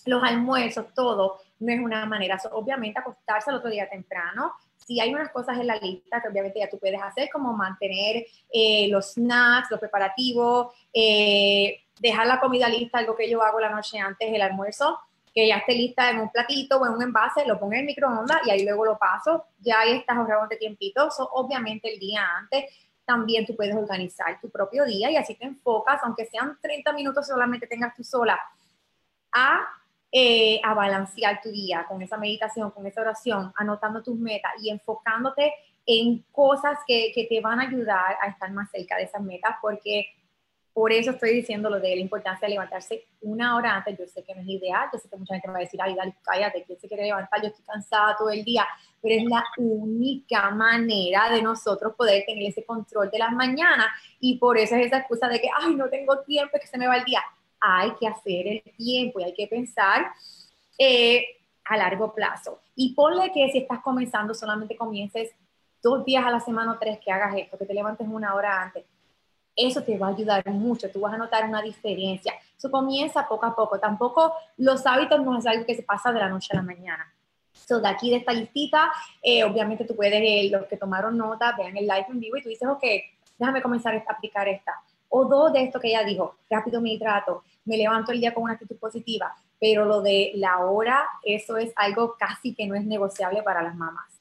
los 0.05 0.23
almuerzos, 0.23 0.93
todo, 0.93 1.39
no 1.61 1.73
es 1.73 1.81
una 1.81 2.05
manera, 2.05 2.39
obviamente 2.53 3.01
acostarse 3.01 3.49
el 3.49 3.57
otro 3.57 3.71
día 3.71 3.89
temprano, 3.89 4.53
si 4.77 5.01
hay 5.01 5.15
unas 5.15 5.31
cosas 5.31 5.59
en 5.59 5.69
la 5.69 5.77
lista 5.77 6.21
que 6.21 6.29
obviamente 6.29 6.59
ya 6.59 6.69
tú 6.69 6.79
puedes 6.79 7.01
hacer, 7.01 7.31
como 7.33 7.55
mantener 7.55 8.27
eh, 8.53 8.89
los 8.91 9.13
snacks, 9.15 9.71
los 9.71 9.81
preparativos, 9.81 10.75
eh, 10.93 11.81
dejar 11.99 12.27
la 12.27 12.41
comida 12.41 12.69
lista, 12.69 12.99
algo 12.99 13.17
que 13.17 13.31
yo 13.31 13.43
hago 13.43 13.59
la 13.59 13.71
noche 13.71 13.99
antes 13.99 14.31
del 14.31 14.43
almuerzo, 14.43 14.99
que 15.35 15.47
ya 15.47 15.59
esté 15.59 15.75
lista 15.75 16.11
en 16.11 16.21
un 16.21 16.31
platito 16.31 16.79
o 16.79 16.87
en 16.87 16.93
un 16.93 17.03
envase, 17.03 17.47
lo 17.47 17.59
pongo 17.59 17.75
en 17.75 17.81
el 17.81 17.87
microondas 17.87 18.41
y 18.47 18.51
ahí 18.51 18.65
luego 18.65 18.85
lo 18.85 18.99
paso, 18.99 19.47
ya 19.59 19.81
ahí 19.81 19.93
estás 19.93 20.17
ahorrando 20.17 20.49
tiempito. 20.57 21.11
So, 21.11 21.29
obviamente 21.33 21.93
el 21.93 22.01
día 22.01 22.27
antes 22.37 22.65
también 23.05 23.47
tú 23.47 23.57
puedes 23.57 23.75
organizar 23.75 24.41
tu 24.41 24.51
propio 24.51 24.85
día 24.85 25.11
y 25.11 25.17
así 25.17 25.35
te 25.35 25.45
enfocas, 25.45 26.01
aunque 26.03 26.27
sean 26.27 26.59
30 26.61 26.93
minutos 26.93 27.27
solamente 27.27 27.67
tengas 27.67 27.95
tú 27.95 28.05
sola, 28.05 28.41
a, 29.33 29.67
eh, 30.13 30.61
a 30.65 30.75
balancear 30.75 31.41
tu 31.41 31.51
día 31.51 31.87
con 31.89 32.03
esa 32.03 32.17
meditación, 32.17 32.71
con 32.71 32.87
esa 32.87 33.01
oración, 33.01 33.53
anotando 33.57 34.03
tus 34.03 34.17
metas 34.17 34.53
y 34.61 34.71
enfocándote 34.71 35.53
en 35.87 36.25
cosas 36.31 36.79
que, 36.87 37.13
que 37.15 37.25
te 37.25 37.41
van 37.41 37.61
a 37.61 37.65
ayudar 37.65 38.17
a 38.21 38.29
estar 38.29 38.51
más 38.53 38.71
cerca 38.71 38.97
de 38.97 39.05
esas 39.05 39.23
metas, 39.23 39.57
porque 39.61 40.07
por 40.81 40.95
eso 40.95 41.11
estoy 41.11 41.35
diciendo 41.35 41.69
lo 41.69 41.79
de 41.79 41.95
la 41.95 42.01
importancia 42.01 42.49
de 42.49 42.53
levantarse 42.55 43.05
una 43.21 43.55
hora 43.55 43.77
antes. 43.77 43.99
Yo 43.99 44.07
sé 44.07 44.25
que 44.25 44.35
no 44.35 44.41
es 44.41 44.49
ideal, 44.49 44.89
yo 44.91 44.99
sé 44.99 45.11
que 45.11 45.17
mucha 45.19 45.35
gente 45.35 45.47
me 45.49 45.53
va 45.53 45.59
a 45.59 45.63
decir, 45.65 45.79
ay, 45.83 45.95
dale, 45.95 46.15
cállate, 46.23 46.65
¿quién 46.65 46.81
se 46.81 46.89
quiere 46.89 47.03
levantar? 47.03 47.43
Yo 47.43 47.49
estoy 47.49 47.67
cansada 47.67 48.17
todo 48.17 48.31
el 48.31 48.43
día, 48.43 48.67
pero 49.03 49.15
es 49.15 49.25
la 49.25 49.45
única 49.59 50.49
manera 50.53 51.29
de 51.29 51.43
nosotros 51.43 51.95
poder 51.95 52.25
tener 52.27 52.49
ese 52.49 52.65
control 52.65 53.11
de 53.11 53.19
las 53.19 53.31
mañanas 53.33 53.89
y 54.21 54.39
por 54.39 54.57
eso 54.57 54.75
es 54.75 54.87
esa 54.87 55.01
excusa 55.01 55.29
de 55.29 55.39
que, 55.39 55.51
ay, 55.55 55.75
no 55.75 55.91
tengo 55.91 56.21
tiempo, 56.21 56.57
que 56.59 56.67
se 56.67 56.79
me 56.79 56.87
va 56.87 56.97
el 56.97 57.05
día. 57.05 57.21
Hay 57.61 57.91
que 58.01 58.09
hacer 58.09 58.47
el 58.47 58.63
tiempo 58.75 59.21
y 59.21 59.25
hay 59.25 59.35
que 59.35 59.49
pensar 59.49 60.07
eh, 60.79 61.27
a 61.67 61.77
largo 61.77 62.15
plazo. 62.15 62.63
Y 62.75 62.95
ponle 62.95 63.31
que 63.33 63.51
si 63.53 63.59
estás 63.59 63.81
comenzando, 63.81 64.33
solamente 64.33 64.79
comiences 64.79 65.31
dos 65.83 66.07
días 66.07 66.25
a 66.25 66.31
la 66.31 66.41
semana 66.41 66.73
o 66.73 66.79
tres 66.79 66.99
que 67.05 67.13
hagas 67.13 67.35
esto, 67.37 67.59
que 67.59 67.67
te 67.67 67.75
levantes 67.75 68.09
una 68.09 68.35
hora 68.35 68.63
antes 68.63 68.87
eso 69.67 69.83
te 69.83 69.99
va 69.99 70.09
a 70.09 70.11
ayudar 70.11 70.49
mucho, 70.51 70.91
tú 70.91 71.01
vas 71.01 71.15
a 71.15 71.19
notar 71.19 71.45
una 71.49 71.63
diferencia. 71.63 72.35
Eso 72.57 72.71
comienza 72.71 73.27
poco 73.27 73.47
a 73.47 73.55
poco. 73.55 73.79
Tampoco 73.79 74.35
los 74.59 74.87
hábitos 74.87 75.23
no 75.25 75.39
es 75.39 75.47
algo 75.47 75.65
que 75.65 75.75
se 75.75 75.83
pasa 75.83 76.13
de 76.13 76.21
la 76.21 76.29
noche 76.29 76.49
a 76.53 76.57
la 76.57 76.63
mañana. 76.63 77.13
So, 77.53 77.81
de 77.81 77.89
aquí 77.89 78.11
de 78.11 78.17
esta 78.17 78.33
listita, 78.33 78.91
eh, 79.23 79.45
obviamente 79.45 79.85
tú 79.85 79.95
puedes, 79.95 80.21
eh, 80.21 80.49
los 80.51 80.67
que 80.67 80.77
tomaron 80.77 81.17
nota, 81.17 81.55
vean 81.57 81.77
el 81.77 81.87
live 81.87 82.07
en 82.09 82.21
vivo 82.21 82.37
y 82.37 82.43
tú 82.43 82.49
dices, 82.49 82.69
ok, 82.69 82.83
déjame 83.39 83.63
comenzar 83.63 83.95
a 83.95 84.13
aplicar 84.13 84.49
esta. 84.49 84.73
O 85.09 85.25
dos 85.25 85.53
de 85.53 85.65
esto 85.65 85.81
que 85.81 85.89
ella 85.89 86.05
dijo, 86.05 86.37
rápido 86.49 86.81
me 86.81 86.93
hidrato, 86.93 87.43
me 87.65 87.77
levanto 87.77 88.13
el 88.13 88.21
día 88.21 88.33
con 88.33 88.45
una 88.45 88.55
actitud 88.55 88.77
positiva, 88.77 89.35
pero 89.59 89.85
lo 89.85 90.03
de 90.03 90.33
la 90.37 90.59
hora, 90.59 91.09
eso 91.25 91.57
es 91.57 91.73
algo 91.77 92.17
casi 92.19 92.55
que 92.55 92.67
no 92.67 92.75
es 92.75 92.85
negociable 92.85 93.43
para 93.43 93.63
las 93.63 93.75
mamás. 93.75 94.21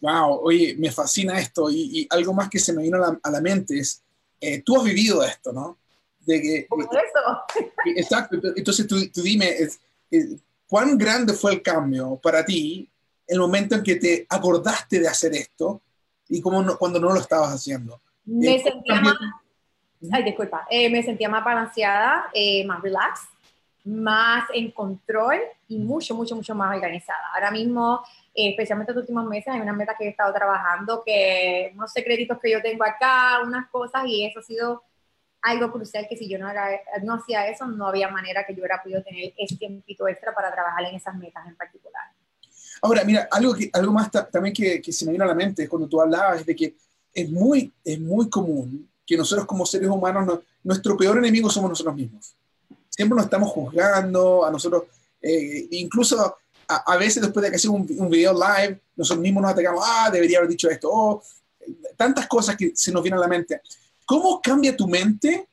Wow, 0.00 0.40
oye, 0.42 0.74
me 0.78 0.90
fascina 0.90 1.38
esto 1.38 1.68
y, 1.70 2.06
algo 2.10 2.32
más 2.32 2.48
que 2.48 2.58
se 2.58 2.72
me 2.72 2.82
vino 2.82 2.96
a 2.96 3.00
la, 3.00 3.20
a 3.22 3.30
la 3.30 3.40
mente 3.40 3.78
es, 3.78 4.02
eh, 4.40 4.62
tú 4.62 4.76
has 4.76 4.84
vivido 4.84 5.22
esto, 5.22 5.52
¿no? 5.52 5.78
De 6.20 6.40
que, 6.40 6.66
Por 6.68 6.82
eso. 6.82 7.70
Exacto, 7.96 8.38
entonces 8.56 8.86
tú, 8.86 8.96
tú 9.10 9.22
dime, 9.22 9.54
¿cuán 10.68 10.96
grande 10.96 11.32
fue 11.32 11.52
el 11.52 11.62
cambio 11.62 12.16
para 12.22 12.44
ti 12.44 12.88
el 13.26 13.38
momento 13.38 13.74
en 13.74 13.82
que 13.82 13.96
te 13.96 14.26
acordaste 14.28 15.00
de 15.00 15.08
hacer 15.08 15.34
esto 15.34 15.80
y 16.28 16.40
cómo 16.40 16.76
cuando 16.78 17.00
no 17.00 17.12
lo 17.12 17.20
estabas 17.20 17.52
haciendo? 17.52 18.00
Me 18.24 18.56
eh, 18.56 18.62
sentía 18.62 19.00
más, 19.00 19.16
ay, 20.12 20.24
disculpa, 20.24 20.66
eh, 20.70 20.90
me 20.90 21.02
sentía 21.02 21.28
más 21.28 21.44
balanceada, 21.44 22.30
más 22.66 22.82
relax, 22.82 23.20
más 23.84 24.44
en 24.52 24.70
control 24.70 25.38
y 25.68 25.78
mucho, 25.78 26.14
mucho, 26.14 26.36
mucho 26.36 26.54
más 26.54 26.74
organizada. 26.74 27.30
Ahora 27.34 27.50
mismo, 27.50 28.02
eh, 28.34 28.50
especialmente 28.50 28.92
estos 28.92 29.02
últimos 29.02 29.26
meses, 29.26 29.48
hay 29.48 29.60
una 29.60 29.72
meta 29.72 29.94
que 29.98 30.06
he 30.06 30.08
estado 30.08 30.32
trabajando, 30.32 31.02
que 31.04 31.72
unos 31.74 31.92
secretitos 31.92 32.38
que 32.40 32.50
yo 32.50 32.62
tengo 32.62 32.84
acá, 32.84 33.40
unas 33.44 33.68
cosas, 33.70 34.04
y 34.06 34.24
eso 34.24 34.40
ha 34.40 34.42
sido 34.42 34.82
algo 35.42 35.72
crucial 35.72 36.06
que 36.08 36.16
si 36.16 36.28
yo 36.28 36.38
no, 36.38 36.48
no 37.02 37.14
hacía 37.14 37.48
eso, 37.48 37.66
no 37.66 37.86
había 37.86 38.08
manera 38.08 38.44
que 38.46 38.54
yo 38.54 38.60
hubiera 38.60 38.82
podido 38.82 39.02
tener 39.02 39.32
ese 39.36 39.56
tiempito 39.56 40.06
extra 40.06 40.34
para 40.34 40.52
trabajar 40.52 40.84
en 40.84 40.94
esas 40.94 41.14
metas 41.16 41.46
en 41.46 41.56
particular. 41.56 42.02
Ahora, 42.82 43.04
mira, 43.04 43.28
algo, 43.30 43.54
que, 43.54 43.70
algo 43.72 43.92
más 43.92 44.10
también 44.30 44.54
que, 44.54 44.80
que, 44.80 44.92
se 44.92 45.04
me 45.04 45.12
vino 45.12 45.24
a 45.24 45.28
la 45.28 45.34
mente 45.34 45.68
cuando 45.68 45.88
tú 45.88 46.00
hablabas 46.00 46.44
de 46.44 46.54
que 46.54 46.74
es 47.12 47.30
muy, 47.30 47.72
es 47.84 48.00
muy 48.00 48.28
común 48.30 48.88
que 49.06 49.16
nosotros 49.16 49.46
como 49.46 49.66
seres 49.66 49.88
humanos, 49.88 50.40
nuestro 50.62 50.96
peor 50.96 51.18
enemigo 51.18 51.50
somos 51.50 51.70
nosotros 51.70 51.96
mismos. 51.96 52.34
Siempre 52.88 53.16
nos 53.16 53.24
estamos 53.24 53.50
juzgando 53.50 54.44
a 54.44 54.50
nosotros, 54.50 54.84
eh, 55.20 55.66
incluso 55.72 56.36
a, 56.70 56.96
veces 56.96 57.22
después 57.22 57.42
de 57.42 57.50
que 57.50 57.56
hacemos 57.56 57.80
un, 57.80 57.96
un, 57.98 58.10
video 58.10 58.32
live, 58.32 58.80
nosotros 58.96 59.22
mismos 59.22 59.42
nos 59.42 59.52
atacamos, 59.52 59.82
ah, 59.84 60.10
debería 60.12 60.38
haber 60.38 60.50
dicho 60.50 60.70
esto, 60.70 60.88
oh, 60.90 61.22
tantas 61.96 62.26
cosas 62.26 62.56
que 62.56 62.72
se 62.74 62.92
nos 62.92 63.02
vienen 63.02 63.18
a 63.18 63.22
la 63.22 63.28
mente. 63.28 63.60
¿Cómo 64.06 64.40
cambia 64.40 64.76
tu 64.76 64.88
mente 64.88 65.46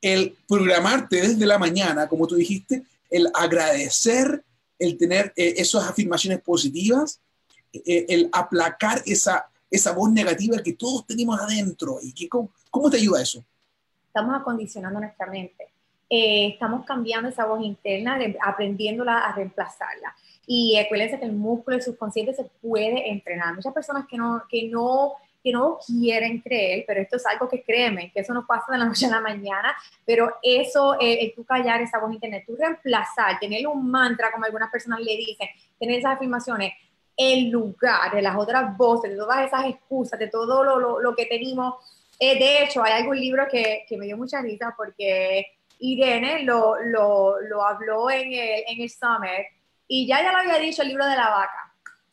el 0.00 0.36
programarte 0.46 1.20
desde 1.20 1.46
la 1.46 1.58
mañana, 1.58 2.08
como 2.08 2.26
tú 2.26 2.36
dijiste, 2.36 2.84
el 3.10 3.28
agradecer, 3.34 4.44
el 4.78 4.96
tener 4.96 5.32
eh, 5.36 5.54
esas 5.56 5.88
afirmaciones 5.88 6.40
positivas, 6.40 7.20
eh, 7.72 8.06
el 8.08 8.28
aplacar 8.32 9.02
esa, 9.06 9.46
esa 9.70 9.92
voz 9.92 10.10
negativa 10.12 10.62
que 10.62 10.74
todos 10.74 11.06
tenemos 11.06 11.40
adentro? 11.40 11.98
¿Y 12.02 12.12
que, 12.12 12.28
cómo, 12.28 12.50
cómo, 12.70 12.90
te 12.90 12.98
ayuda 12.98 13.22
eso? 13.22 13.44
Estamos 14.06 14.40
acondicionando 14.40 15.00
nuestra 15.00 15.26
mente. 15.26 15.68
Eh, 16.10 16.48
estamos 16.54 16.86
cambiando 16.86 17.28
esa 17.28 17.44
voz 17.44 17.62
interna, 17.62 18.18
aprendiéndola 18.40 19.18
a 19.18 19.34
reemplazarla. 19.34 20.14
Y 20.50 20.78
acuérdense 20.78 21.18
que 21.18 21.26
el 21.26 21.32
músculo 21.32 21.78
subconsciente 21.78 22.32
se 22.32 22.44
puede 22.62 23.10
entrenar. 23.10 23.54
Muchas 23.54 23.74
personas 23.74 24.06
que 24.08 24.16
no, 24.16 24.42
que 24.48 24.66
no 24.68 25.16
que 25.42 25.52
no 25.52 25.78
quieren 25.86 26.40
creer, 26.40 26.84
pero 26.86 27.00
esto 27.00 27.16
es 27.16 27.26
algo 27.26 27.48
que 27.48 27.62
créeme, 27.62 28.10
que 28.12 28.20
eso 28.20 28.34
no 28.34 28.46
pasa 28.46 28.72
de 28.72 28.78
la 28.78 28.84
noche 28.86 29.06
a 29.06 29.10
la 29.10 29.20
mañana, 29.20 29.76
pero 30.04 30.36
eso, 30.42 30.98
eh, 31.00 31.18
el 31.20 31.34
tú 31.34 31.44
callar 31.44 31.80
esa 31.80 31.98
voz 31.98 32.12
internet, 32.12 32.44
tú 32.46 32.56
reemplazar, 32.56 33.38
tener 33.38 33.66
un 33.66 33.88
mantra, 33.90 34.32
como 34.32 34.46
algunas 34.46 34.70
personas 34.70 35.00
le 35.00 35.16
dicen, 35.16 35.48
tener 35.78 35.98
esas 35.98 36.16
afirmaciones, 36.16 36.72
en 37.16 37.50
lugar 37.50 38.14
de 38.14 38.22
las 38.22 38.36
otras 38.36 38.76
voces, 38.76 39.10
de 39.10 39.16
todas 39.16 39.46
esas 39.46 39.66
excusas, 39.66 40.18
de 40.18 40.28
todo 40.28 40.62
lo, 40.62 41.00
lo, 41.00 41.16
que 41.16 41.26
tenemos. 41.26 41.74
Eh, 42.18 42.38
de 42.38 42.62
hecho, 42.62 42.82
hay 42.82 42.92
algún 42.92 43.20
libro 43.20 43.46
que, 43.50 43.84
que, 43.88 43.96
me 43.96 44.06
dio 44.06 44.16
mucha 44.16 44.40
risa 44.40 44.72
porque 44.76 45.46
Irene 45.80 46.44
lo, 46.44 46.76
lo, 46.80 47.40
lo 47.40 47.64
habló 47.66 48.08
en 48.08 48.32
el, 48.32 48.64
en 48.68 48.80
el 48.80 48.88
Summer 48.88 49.46
y 49.88 50.06
ya 50.06 50.22
ya 50.22 50.32
lo 50.32 50.38
había 50.38 50.58
dicho 50.58 50.82
el 50.82 50.88
libro 50.88 51.06
de 51.06 51.16
la 51.16 51.30
vaca 51.30 51.68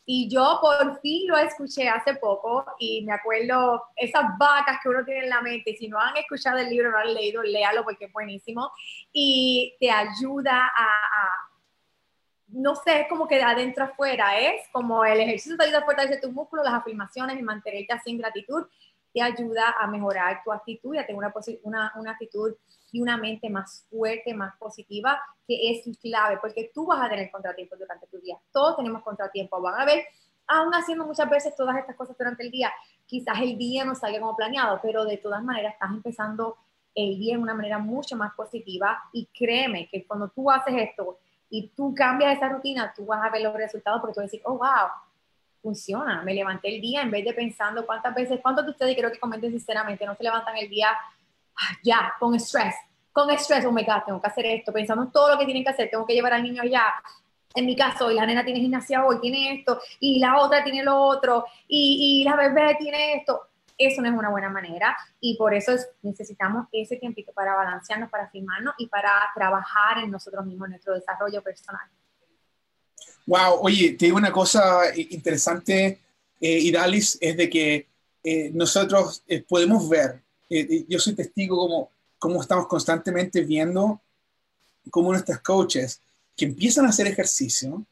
y 0.08 0.28
yo 0.28 0.60
por 0.60 1.00
fin 1.00 1.26
lo 1.26 1.36
escuché 1.36 1.88
hace 1.88 2.14
poco 2.14 2.64
y 2.78 3.04
me 3.04 3.12
acuerdo 3.12 3.82
esas 3.96 4.38
vacas 4.38 4.78
que 4.80 4.88
uno 4.88 5.04
tiene 5.04 5.24
en 5.24 5.30
la 5.30 5.42
mente. 5.42 5.74
Si 5.76 5.88
no 5.88 5.98
han 5.98 6.16
escuchado 6.16 6.58
el 6.58 6.70
libro, 6.70 6.92
no 6.92 6.98
han 6.98 7.12
leído, 7.12 7.42
léalo 7.42 7.82
porque 7.82 8.04
es 8.04 8.12
buenísimo. 8.12 8.70
Y 9.12 9.74
te 9.80 9.90
ayuda 9.90 10.70
a, 10.76 11.50
no 12.46 12.76
sé, 12.76 13.00
es 13.00 13.08
como 13.08 13.26
que 13.26 13.34
de 13.34 13.42
adentro 13.42 13.82
afuera. 13.82 14.38
Es 14.38 14.68
como 14.70 15.04
el 15.04 15.18
ejercicio 15.18 15.56
te 15.56 15.64
ayuda 15.64 15.80
a 15.80 15.84
fortalecer 15.84 16.20
tus 16.20 16.32
músculos, 16.32 16.64
las 16.64 16.74
afirmaciones 16.74 17.36
y 17.36 17.42
mantenerte 17.42 17.92
así 17.92 18.12
en 18.12 18.18
gratitud 18.18 18.64
te 19.12 19.22
ayuda 19.22 19.74
a 19.80 19.86
mejorar 19.88 20.42
tu 20.44 20.52
actitud 20.52 20.94
y 20.94 20.98
a 20.98 21.06
tener 21.06 21.16
una, 21.16 21.32
una, 21.62 21.92
una 21.96 22.10
actitud 22.12 22.54
y 22.96 23.00
una 23.02 23.18
mente 23.18 23.50
más 23.50 23.86
fuerte, 23.90 24.32
más 24.32 24.56
positiva, 24.56 25.20
que 25.46 25.70
es 25.70 25.98
clave, 25.98 26.38
porque 26.40 26.70
tú 26.74 26.86
vas 26.86 27.04
a 27.04 27.10
tener 27.10 27.30
contratiempos 27.30 27.78
durante 27.78 28.06
tu 28.06 28.18
día. 28.18 28.38
Todos 28.50 28.76
tenemos 28.76 29.02
contratiempos. 29.02 29.60
Van 29.60 29.78
a 29.78 29.84
ver, 29.84 30.04
aún 30.46 30.72
haciendo 30.74 31.04
muchas 31.04 31.28
veces 31.28 31.54
todas 31.54 31.76
estas 31.76 31.94
cosas 31.94 32.16
durante 32.16 32.42
el 32.42 32.50
día, 32.50 32.72
quizás 33.04 33.38
el 33.42 33.58
día 33.58 33.84
no 33.84 33.94
salga 33.94 34.18
como 34.18 34.34
planeado, 34.34 34.80
pero 34.82 35.04
de 35.04 35.18
todas 35.18 35.44
maneras 35.44 35.74
estás 35.74 35.90
empezando 35.90 36.56
el 36.94 37.18
día 37.18 37.36
de 37.36 37.42
una 37.42 37.52
manera 37.52 37.78
mucho 37.78 38.16
más 38.16 38.32
positiva 38.34 38.98
y 39.12 39.26
créeme 39.26 39.88
que 39.88 40.06
cuando 40.06 40.30
tú 40.30 40.50
haces 40.50 40.74
esto 40.74 41.18
y 41.50 41.68
tú 41.76 41.94
cambias 41.94 42.34
esa 42.34 42.48
rutina, 42.48 42.94
tú 42.96 43.04
vas 43.04 43.22
a 43.22 43.30
ver 43.30 43.42
los 43.42 43.52
resultados 43.52 44.00
porque 44.00 44.14
tú 44.14 44.20
vas 44.22 44.32
a 44.32 44.48
oh, 44.48 44.56
wow, 44.56 44.88
funciona. 45.60 46.22
Me 46.22 46.32
levanté 46.32 46.74
el 46.74 46.80
día 46.80 47.02
en 47.02 47.10
vez 47.10 47.26
de 47.26 47.34
pensando 47.34 47.84
cuántas 47.84 48.14
veces, 48.14 48.40
cuántos 48.40 48.64
de 48.64 48.70
ustedes, 48.70 48.96
creo 48.96 49.12
que 49.12 49.18
comenten 49.18 49.50
sinceramente, 49.50 50.06
no 50.06 50.14
se 50.14 50.22
levantan 50.22 50.56
el 50.56 50.70
día 50.70 50.88
ya, 51.82 52.14
con 52.18 52.34
estrés, 52.34 52.74
con 53.12 53.30
estrés, 53.30 53.64
oh 53.64 53.72
my 53.72 53.84
God, 53.84 54.02
tengo 54.06 54.20
que 54.20 54.28
hacer 54.28 54.46
esto, 54.46 54.72
pensando 54.72 55.04
en 55.04 55.10
todo 55.10 55.30
lo 55.30 55.38
que 55.38 55.44
tienen 55.44 55.64
que 55.64 55.70
hacer, 55.70 55.88
tengo 55.90 56.06
que 56.06 56.14
llevar 56.14 56.34
al 56.34 56.42
niño 56.42 56.62
allá. 56.62 56.92
En 57.54 57.64
mi 57.64 57.74
caso, 57.74 58.10
y 58.10 58.14
la 58.14 58.26
nena 58.26 58.44
tiene 58.44 58.60
gimnasia 58.60 59.04
hoy, 59.04 59.18
tiene 59.20 59.54
esto, 59.54 59.80
y 60.00 60.18
la 60.18 60.38
otra 60.40 60.62
tiene 60.62 60.82
lo 60.82 61.00
otro, 61.00 61.46
y, 61.66 62.20
y 62.20 62.24
la 62.24 62.36
bebé 62.36 62.76
tiene 62.78 63.14
esto. 63.14 63.48
Eso 63.78 64.00
no 64.00 64.08
es 64.08 64.14
una 64.14 64.30
buena 64.30 64.48
manera 64.48 64.96
y 65.20 65.36
por 65.36 65.52
eso 65.52 65.72
es, 65.72 65.86
necesitamos 66.00 66.66
ese 66.72 66.96
tiempito 66.96 67.32
para 67.32 67.54
balancearnos, 67.54 68.08
para 68.08 68.28
firmarnos 68.30 68.74
y 68.78 68.86
para 68.86 69.10
trabajar 69.34 69.98
en 69.98 70.10
nosotros 70.10 70.46
mismos, 70.46 70.66
en 70.66 70.70
nuestro 70.70 70.94
desarrollo 70.94 71.42
personal. 71.42 71.82
Wow, 73.26 73.58
oye, 73.60 73.92
te 73.92 74.06
digo 74.06 74.16
una 74.16 74.32
cosa 74.32 74.82
interesante, 74.96 76.00
eh, 76.40 76.72
es 77.20 77.36
de 77.36 77.50
que 77.50 77.88
eh, 78.22 78.50
nosotros 78.54 79.22
eh, 79.26 79.42
podemos 79.42 79.88
ver, 79.88 80.22
eh, 80.48 80.84
yo 80.88 80.98
soy 80.98 81.14
testigo 81.14 81.56
como, 81.56 81.90
como 82.18 82.40
estamos 82.40 82.66
constantemente 82.66 83.42
viendo 83.42 84.00
cómo 84.90 85.10
nuestras 85.10 85.40
coaches 85.40 86.00
que 86.36 86.44
empiezan 86.44 86.86
a 86.86 86.90
hacer 86.90 87.06
ejercicio, 87.06 87.84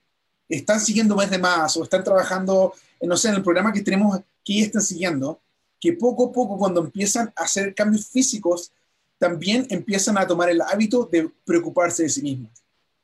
están 0.49 0.81
siguiendo 0.81 1.17
más 1.17 1.31
de 1.31 1.38
más 1.38 1.77
o 1.77 1.83
están 1.83 2.05
trabajando, 2.05 2.75
no 3.01 3.17
sé, 3.17 3.29
en 3.29 3.37
el 3.37 3.43
programa 3.43 3.73
que 3.73 3.81
tenemos 3.81 4.21
que 4.45 4.61
están 4.61 4.83
siguiendo, 4.83 5.40
que 5.81 5.95
poco 5.95 6.27
a 6.27 6.33
poco 6.33 6.59
cuando 6.59 6.81
empiezan 6.81 7.33
a 7.37 7.45
hacer 7.45 7.75
cambios 7.75 8.07
físicos, 8.07 8.71
también 9.19 9.67
empiezan 9.71 10.19
a 10.19 10.27
tomar 10.27 10.51
el 10.51 10.61
hábito 10.61 11.09
de 11.11 11.31
preocuparse 11.45 12.03
de 12.03 12.09
sí 12.11 12.23
mismos. 12.23 12.51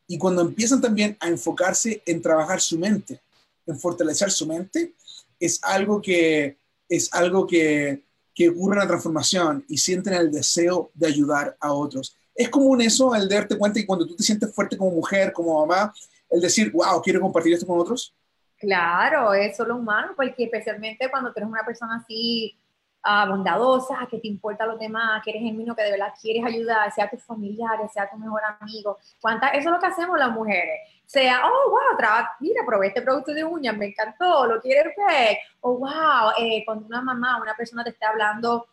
Y 0.07 0.19
cuando 0.19 0.43
empiezan 0.43 0.81
también 0.81 1.17
a 1.21 1.29
enfocarse 1.29 2.03
en 2.05 2.21
trabajar 2.21 2.61
su 2.61 2.79
mente, 2.79 3.21
en 3.67 3.79
fortalecer 3.79 4.31
su 4.31 4.47
mente, 4.47 4.93
es 5.39 5.61
algo 5.63 6.03
que, 6.03 6.57
es 6.89 7.09
algo 7.15 7.47
que, 7.47 8.03
que 8.35 8.49
ocurre 8.49 8.75
en 8.75 8.81
la 8.81 8.87
transformación 8.89 9.65
y 9.69 9.79
sienten 9.79 10.15
el 10.15 10.31
deseo 10.31 10.91
de 10.95 11.07
ayudar 11.07 11.57
a 11.61 11.73
otros. 11.73 12.17
Es 12.35 12.49
común 12.49 12.81
eso, 12.81 13.15
el 13.15 13.29
darte 13.29 13.59
cuenta 13.59 13.81
y 13.81 13.87
cuando 13.87 14.07
tú 14.07 14.17
te 14.17 14.23
sientes 14.23 14.55
fuerte 14.55 14.77
como 14.77 14.91
mujer, 14.93 15.33
como 15.33 15.67
mamá, 15.67 15.93
el 16.31 16.41
decir, 16.41 16.71
wow, 16.73 17.03
quiero 17.03 17.21
compartir 17.21 17.55
esto 17.55 17.67
con 17.67 17.79
otros. 17.79 18.15
Claro, 18.57 19.33
es 19.35 19.57
solo 19.57 19.77
humano, 19.77 20.13
porque 20.15 20.45
especialmente 20.45 21.11
cuando 21.11 21.33
tienes 21.33 21.51
una 21.51 21.65
persona 21.65 21.97
así 21.97 22.60
uh, 23.05 23.29
bondadosa, 23.29 24.07
que 24.11 24.19
te 24.19 24.29
importa 24.29 24.65
a 24.65 24.67
los 24.67 24.79
demás, 24.79 25.23
que 25.25 25.31
eres 25.31 25.43
genuino, 25.43 25.75
que 25.75 25.83
de 25.83 25.93
verdad 25.93 26.13
quieres 26.21 26.45
ayudar, 26.45 26.93
sea 26.93 27.09
tus 27.09 27.23
familiares, 27.23 27.93
sea 27.93 28.09
tu 28.11 28.17
mejor 28.17 28.43
amigo. 28.61 28.99
¿Cuánta, 29.21 29.49
eso 29.49 29.69
es 29.69 29.75
lo 29.75 29.79
que 29.79 29.87
hacemos 29.87 30.19
las 30.19 30.31
mujeres. 30.31 30.81
Sea, 31.07 31.43
oh, 31.45 31.71
wow, 31.71 32.25
mira, 32.41 32.63
probé 32.65 32.89
este 32.89 33.03
producto 33.03 33.33
de 33.33 33.45
uñas, 33.45 33.77
me 33.77 33.87
encantó, 33.87 34.47
lo 34.47 34.61
quieres 34.61 34.95
ver. 34.97 35.39
Oh, 35.61 35.79
wow, 35.79 36.33
eh, 36.39 36.63
cuando 36.65 36.87
una 36.87 37.03
mamá, 37.03 37.41
una 37.41 37.55
persona 37.55 37.83
te 37.83 37.91
está 37.91 38.11
hablando, 38.11 38.67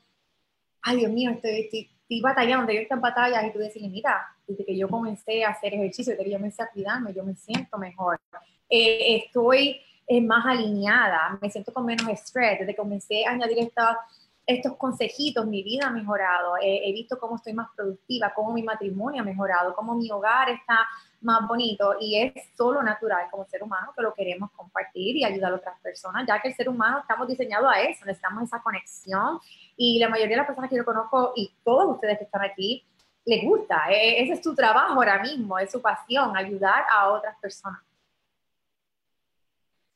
ay, 0.83 0.97
Dios 0.97 1.11
mío, 1.11 1.31
estoy, 1.31 1.61
estoy, 1.61 2.21
batallando, 2.21 2.71
yo 2.71 2.81
estoy 2.81 2.95
en 2.95 3.01
batallas, 3.01 3.43
y 3.45 3.51
tú 3.51 3.59
decís, 3.59 3.81
mira, 3.89 4.27
desde 4.47 4.65
que 4.65 4.77
yo 4.77 4.87
comencé 4.87 5.43
a 5.43 5.49
hacer 5.49 5.73
ejercicio, 5.73 6.11
desde 6.11 6.23
que 6.23 6.31
yo 6.31 6.37
comencé 6.37 6.61
a 6.63 6.69
cuidarme, 6.69 7.13
yo 7.13 7.23
me 7.23 7.35
siento 7.35 7.77
mejor. 7.77 8.19
Eh, 8.69 9.23
estoy 9.25 9.81
eh, 10.07 10.21
más 10.21 10.45
alineada, 10.45 11.37
me 11.41 11.49
siento 11.49 11.73
con 11.73 11.85
menos 11.85 12.07
estrés, 12.07 12.59
desde 12.59 12.73
que 12.73 12.77
comencé 12.77 13.25
a 13.25 13.31
añadir 13.31 13.59
esta 13.59 13.97
estos 14.47 14.77
consejitos, 14.77 15.45
mi 15.45 15.61
vida 15.61 15.87
ha 15.87 15.89
mejorado, 15.89 16.53
he 16.61 16.93
visto 16.93 17.19
cómo 17.19 17.35
estoy 17.35 17.51
más 17.51 17.67
productiva, 17.75 18.31
cómo 18.33 18.53
mi 18.53 18.63
matrimonio 18.63 19.21
ha 19.21 19.25
mejorado, 19.25 19.75
cómo 19.75 19.93
mi 19.93 20.09
hogar 20.09 20.49
está 20.49 20.87
más 21.19 21.45
bonito. 21.47 21.95
Y 21.99 22.17
es 22.17 22.33
solo 22.55 22.81
natural 22.81 23.27
como 23.29 23.45
ser 23.45 23.61
humano 23.61 23.91
que 23.95 24.01
lo 24.01 24.13
queremos 24.13 24.49
compartir 24.51 25.17
y 25.17 25.25
ayudar 25.25 25.51
a 25.51 25.55
otras 25.55 25.79
personas, 25.81 26.25
ya 26.25 26.41
que 26.41 26.47
el 26.47 26.55
ser 26.55 26.69
humano 26.69 26.99
estamos 26.99 27.27
diseñados 27.27 27.69
a 27.69 27.81
eso, 27.81 28.05
necesitamos 28.05 28.43
esa 28.43 28.61
conexión. 28.61 29.39
Y 29.75 29.99
la 29.99 30.07
mayoría 30.07 30.35
de 30.35 30.37
las 30.37 30.47
personas 30.47 30.69
que 30.69 30.77
yo 30.77 30.85
conozco 30.85 31.33
y 31.35 31.53
todos 31.65 31.95
ustedes 31.95 32.17
que 32.17 32.23
están 32.23 32.41
aquí, 32.41 32.85
les 33.25 33.43
gusta, 33.43 33.91
e, 33.91 34.23
ese 34.23 34.33
es 34.33 34.43
su 34.43 34.55
trabajo 34.55 34.93
ahora 34.93 35.21
mismo, 35.21 35.59
es 35.59 35.69
su 35.69 35.81
pasión, 35.81 36.37
ayudar 36.37 36.85
a 36.89 37.09
otras 37.09 37.35
personas. 37.41 37.81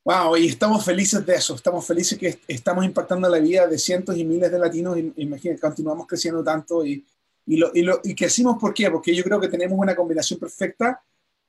Wow, 0.03 0.35
y 0.35 0.47
estamos 0.47 0.83
felices 0.83 1.23
de 1.23 1.35
eso, 1.35 1.53
estamos 1.53 1.85
felices 1.85 2.17
que 2.17 2.39
estamos 2.47 2.83
impactando 2.83 3.29
la 3.29 3.37
vida 3.37 3.67
de 3.67 3.77
cientos 3.77 4.17
y 4.17 4.25
miles 4.25 4.51
de 4.51 4.57
latinos, 4.57 4.97
imagínate, 5.15 5.61
continuamos 5.61 6.07
creciendo 6.07 6.43
tanto 6.43 6.83
y, 6.83 7.05
y, 7.45 7.57
lo, 7.57 7.69
y, 7.71 7.83
lo, 7.83 8.01
y 8.03 8.15
crecimos, 8.15 8.57
¿por 8.59 8.73
qué? 8.73 8.89
Porque 8.89 9.15
yo 9.15 9.23
creo 9.23 9.39
que 9.39 9.47
tenemos 9.47 9.77
una 9.77 9.95
combinación 9.95 10.39
perfecta 10.39 11.03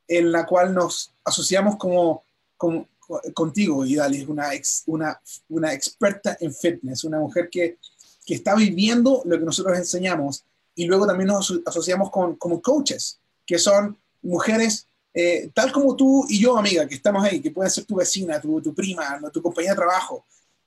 en 0.07 0.31
la 0.31 0.45
cual 0.45 0.75
nos 0.75 1.15
asociamos 1.25 1.77
como, 1.77 2.25
como 2.59 2.87
contigo, 3.33 3.87
Idali, 3.87 4.23
una, 4.25 4.53
ex, 4.53 4.83
una, 4.87 5.19
una 5.49 5.73
experta 5.73 6.37
en 6.39 6.55
fitness, 6.55 7.05
una 7.05 7.21
mujer 7.21 7.49
que, 7.51 7.79
que 8.27 8.35
está 8.35 8.55
viviendo 8.55 9.23
lo 9.25 9.39
que 9.39 9.47
nosotros 9.47 9.79
enseñamos 9.79 10.45
y 10.75 10.85
luego 10.85 11.07
también 11.07 11.29
nos 11.29 11.59
asociamos 11.65 12.11
con 12.11 12.37
como 12.37 12.61
coaches, 12.61 13.19
que 13.47 13.59
son 13.59 13.97
mujeres 14.21 14.87
eh, 15.15 15.51
tal 15.55 15.71
como 15.73 15.95
tú 15.95 16.25
y 16.29 16.41
yo, 16.41 16.57
amiga, 16.57 16.87
que 16.87 16.95
estamos 16.95 17.23
ahí, 17.25 17.41
que 17.41 17.51
puede 17.51 17.69
ser 17.71 17.85
tu 17.85 17.97
vecina, 17.97 18.41
tu, 18.41 18.61
tu 18.61 18.75
prima, 18.75 19.21
tu 19.33 19.43
compañía 19.43 19.73
de 19.73 19.77
trabajo, 19.77 20.25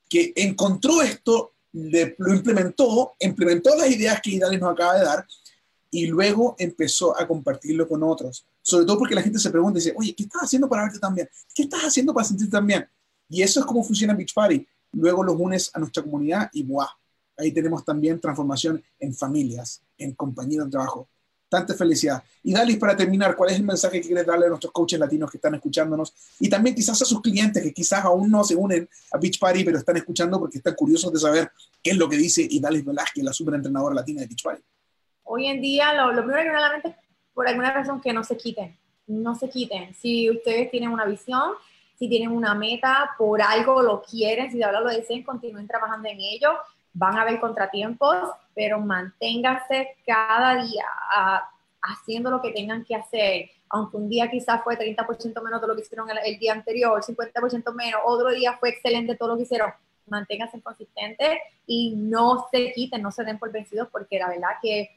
que 0.08 0.32
encontró 0.36 1.02
esto, 1.02 1.52
lo 1.72 2.34
implementó, 2.34 3.14
implementó 3.20 3.76
las 3.76 3.90
ideas 3.90 4.20
que 4.22 4.30
Idalis 4.30 4.60
nos 4.60 4.72
acaba 4.72 4.98
de 4.98 5.04
dar 5.04 5.26
y 5.90 6.06
luego 6.06 6.56
empezó 6.58 7.18
a 7.18 7.26
compartirlo 7.26 7.88
con 7.88 8.02
otros. 8.02 8.46
Sobre 8.62 8.84
todo 8.84 8.98
porque 8.98 9.14
la 9.14 9.22
gente 9.22 9.38
se 9.38 9.50
pregunta 9.50 9.78
y 9.78 9.82
dice, 9.82 9.94
oye, 9.96 10.14
¿qué 10.14 10.24
estás 10.24 10.42
haciendo 10.42 10.68
para 10.68 10.82
verte 10.84 10.98
tan 10.98 11.14
bien? 11.14 11.28
¿Qué 11.54 11.62
estás 11.64 11.82
haciendo 11.82 12.12
para 12.12 12.26
sentirte 12.26 12.52
tan 12.52 12.66
bien? 12.66 12.88
Y 13.28 13.42
eso 13.42 13.60
es 13.60 13.66
como 13.66 13.82
funciona 13.82 14.14
Beach 14.14 14.34
Party. 14.34 14.66
Luego 14.92 15.22
los 15.22 15.36
unes 15.38 15.70
a 15.74 15.78
nuestra 15.78 16.02
comunidad 16.02 16.50
y 16.52 16.62
¡buah! 16.62 16.88
Ahí 17.38 17.52
tenemos 17.52 17.84
también 17.84 18.18
transformación 18.20 18.82
en 18.98 19.14
familias, 19.14 19.82
en 19.98 20.14
compañeros 20.14 20.66
de 20.66 20.72
trabajo. 20.72 21.08
Tanta 21.48 21.74
felicidad. 21.74 22.22
Y 22.42 22.52
Dalis, 22.52 22.76
para 22.76 22.96
terminar, 22.96 23.36
¿cuál 23.36 23.50
es 23.50 23.56
el 23.56 23.62
mensaje 23.62 24.00
que 24.00 24.08
quieres 24.08 24.26
darle 24.26 24.46
a 24.46 24.48
nuestros 24.48 24.72
coaches 24.72 24.98
latinos 24.98 25.30
que 25.30 25.36
están 25.36 25.54
escuchándonos? 25.54 26.12
Y 26.40 26.48
también 26.48 26.74
quizás 26.74 27.00
a 27.00 27.04
sus 27.04 27.20
clientes 27.20 27.62
que 27.62 27.72
quizás 27.72 28.04
aún 28.04 28.30
no 28.30 28.42
se 28.42 28.56
unen 28.56 28.88
a 29.12 29.18
Beach 29.18 29.38
Party, 29.38 29.64
pero 29.64 29.78
están 29.78 29.96
escuchando 29.96 30.40
porque 30.40 30.58
están 30.58 30.74
curiosos 30.74 31.12
de 31.12 31.20
saber 31.20 31.50
qué 31.82 31.90
es 31.90 31.96
lo 31.96 32.08
que 32.08 32.16
dice 32.16 32.46
Idalis 32.48 32.84
Velázquez, 32.84 33.24
la 33.24 33.32
superentrenadora 33.32 33.94
latina 33.94 34.22
de 34.22 34.26
Beach 34.26 34.42
Party. 34.42 34.62
Hoy 35.24 35.46
en 35.46 35.60
día, 35.60 35.92
lo, 35.92 36.12
lo 36.12 36.24
primero 36.24 36.42
que 36.42 36.50
me 36.50 36.60
la 36.60 36.72
mente 36.72 36.96
por 37.32 37.48
alguna 37.48 37.72
razón 37.72 38.00
que 38.00 38.12
no 38.12 38.24
se 38.24 38.36
quiten. 38.36 38.76
No 39.06 39.34
se 39.34 39.48
quiten. 39.48 39.94
Si 39.94 40.30
ustedes 40.30 40.70
tienen 40.70 40.90
una 40.90 41.04
visión, 41.04 41.52
si 41.98 42.08
tienen 42.08 42.30
una 42.30 42.54
meta, 42.54 43.10
por 43.16 43.40
algo 43.40 43.82
lo 43.82 44.02
quieren, 44.02 44.50
si 44.50 44.58
de 44.58 44.66
verdad 44.66 44.82
lo 44.82 44.90
desean, 44.90 45.22
continúen 45.22 45.66
trabajando 45.68 46.08
en 46.08 46.18
ello 46.20 46.50
van 46.96 47.16
a 47.16 47.22
haber 47.22 47.38
contratiempos, 47.40 48.16
pero 48.56 48.80
manténgase 48.80 49.96
cada 50.06 50.54
día 50.64 50.86
ah, 51.14 51.46
haciendo 51.82 52.30
lo 52.30 52.40
que 52.40 52.52
tengan 52.52 52.82
que 52.84 52.96
hacer. 52.96 53.50
Aunque 53.68 53.98
un 53.98 54.08
día 54.08 54.30
quizás 54.30 54.64
fue 54.64 54.78
30% 54.78 55.42
menos 55.42 55.60
de 55.60 55.66
lo 55.68 55.76
que 55.76 55.82
hicieron 55.82 56.08
el, 56.24 56.38
día 56.38 56.54
anterior, 56.54 57.02
50% 57.02 57.74
menos, 57.74 58.00
otro 58.06 58.30
día 58.30 58.56
fue 58.58 58.70
excelente 58.70 59.14
todo 59.14 59.30
lo 59.30 59.36
que 59.36 59.42
hicieron. 59.42 59.70
Manténganse 60.06 60.62
consistentes 60.62 61.38
y 61.66 61.94
no 61.96 62.46
se 62.50 62.72
quiten, 62.72 63.02
no 63.02 63.12
se 63.12 63.24
den 63.24 63.38
por 63.38 63.52
vencidos, 63.52 63.88
porque 63.92 64.18
la 64.18 64.28
verdad 64.28 64.56
que 64.62 64.88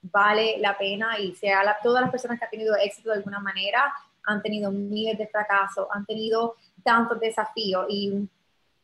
vale 0.00 0.56
la 0.58 0.78
pena 0.78 1.18
y 1.18 1.34
sea 1.34 1.62
la, 1.62 1.76
todas 1.82 2.00
las 2.00 2.10
personas 2.10 2.38
que 2.38 2.46
han 2.46 2.50
tenido 2.50 2.74
éxito 2.76 3.10
de 3.10 3.16
alguna 3.16 3.40
manera 3.40 3.92
han 4.24 4.40
tenido 4.40 4.70
miles 4.70 5.18
de 5.18 5.26
fracasos, 5.26 5.86
han 5.92 6.06
tenido 6.06 6.56
tantos 6.82 7.20
desafíos 7.20 7.84
y 7.90 8.26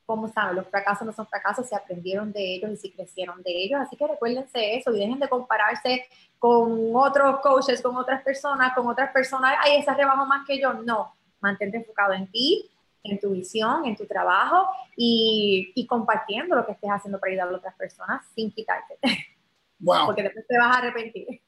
como 0.09 0.27
saben, 0.27 0.57
los 0.57 0.67
fracasos 0.69 1.07
no 1.07 1.13
son 1.13 1.27
fracasos, 1.27 1.69
se 1.69 1.77
aprendieron 1.77 2.33
de 2.33 2.55
ellos 2.55 2.71
y 2.73 2.77
se 2.79 2.91
crecieron 2.91 3.43
de 3.43 3.51
ellos. 3.51 3.79
Así 3.79 3.95
que 3.95 4.07
recuérdense 4.07 4.75
eso 4.75 4.91
y 4.91 5.01
dejen 5.01 5.19
de 5.19 5.29
compararse 5.29 6.07
con 6.39 6.97
otros 6.97 7.41
coaches, 7.41 7.83
con 7.83 7.95
otras 7.95 8.23
personas, 8.23 8.73
con 8.75 8.87
otras 8.87 9.13
personas. 9.13 9.57
Ay, 9.63 9.77
esa 9.77 9.93
rebajo 9.93 10.25
más 10.25 10.47
que 10.47 10.59
yo. 10.59 10.73
No, 10.73 11.15
mantente 11.41 11.77
enfocado 11.77 12.15
en 12.15 12.27
ti, 12.31 12.71
en 13.03 13.21
tu 13.21 13.33
visión, 13.33 13.85
en 13.85 13.97
tu 13.97 14.07
trabajo 14.07 14.71
y, 14.97 15.73
y 15.75 15.87
compartiendo 15.87 16.57
lo 16.57 16.65
que 16.65 16.73
estés 16.73 16.89
haciendo 16.89 17.21
para 17.21 17.33
ayudar 17.33 17.53
a 17.53 17.57
otras 17.59 17.75
personas 17.75 18.25
sin 18.35 18.51
quitarte. 18.51 18.97
Wow. 19.81 20.07
Porque 20.07 20.25
después 20.25 20.45
te 20.49 20.59
vas 20.59 20.75
a 20.75 20.79
arrepentir. 20.81 21.41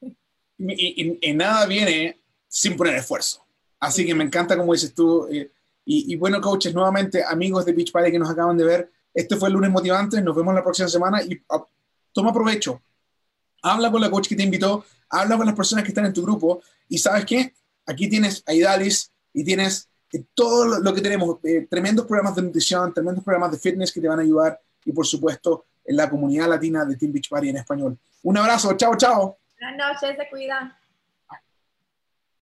Y, 0.57 1.29
y, 1.29 1.33
nada 1.33 1.65
viene 1.65 2.17
sin 2.47 2.77
poner 2.77 2.95
esfuerzo. 2.95 3.45
Así 3.77 4.05
que 4.05 4.15
me 4.15 4.23
encanta 4.23 4.55
como 4.55 4.71
dices 4.71 4.95
tú. 4.95 5.27
Eh, 5.29 5.51
y, 5.83 6.15
bueno, 6.15 6.39
coaches, 6.39 6.73
nuevamente, 6.73 7.23
amigos 7.23 7.65
de 7.65 7.73
Beach 7.73 7.91
Party 7.91 8.11
que 8.11 8.19
nos 8.19 8.29
acaban 8.29 8.55
de 8.57 8.63
ver, 8.63 8.91
este 9.13 9.35
fue 9.35 9.49
el 9.49 9.55
lunes 9.55 9.71
motivante, 9.71 10.21
nos 10.21 10.35
vemos 10.35 10.53
la 10.53 10.63
próxima 10.63 10.87
semana 10.87 11.21
y 11.21 11.41
ah, 11.49 11.65
toma 12.13 12.31
provecho. 12.31 12.81
Habla 13.63 13.91
con 13.91 14.01
la 14.01 14.09
coach 14.09 14.29
que 14.29 14.35
te 14.35 14.43
invitó, 14.43 14.85
habla 15.09 15.37
con 15.37 15.45
las 15.45 15.55
personas 15.55 15.83
que 15.83 15.89
están 15.89 16.05
en 16.05 16.13
tu 16.13 16.21
grupo 16.21 16.61
y 16.87 16.97
sabes 16.97 17.25
qué, 17.25 17.53
aquí 17.85 18.09
tienes 18.09 18.43
a 18.45 18.53
Idalis 18.53 19.11
y 19.33 19.43
tienes 19.43 19.89
eh, 20.13 20.23
todo 20.33 20.79
lo 20.79 20.93
que 20.93 21.01
tenemos, 21.01 21.37
eh, 21.43 21.67
tremendos 21.69 22.05
programas 22.05 22.35
de 22.35 22.43
nutrición, 22.43 22.93
tremendos 22.93 23.23
programas 23.23 23.51
de 23.51 23.59
fitness 23.59 23.91
que 23.91 24.01
te 24.01 24.07
van 24.07 24.19
a 24.19 24.23
ayudar 24.23 24.59
y 24.85 24.91
por 24.91 25.05
supuesto 25.05 25.65
en 25.83 25.95
la 25.97 26.09
comunidad 26.09 26.47
latina 26.47 26.85
de 26.85 26.95
Team 26.95 27.11
Beach 27.11 27.29
Party 27.29 27.49
en 27.49 27.57
español. 27.57 27.97
Un 28.23 28.37
abrazo, 28.37 28.73
chao, 28.77 28.95
chao. 28.95 29.37
Buenas 29.59 29.77
noches, 29.77 30.15
se 30.17 30.29
cuidan. 30.29 30.73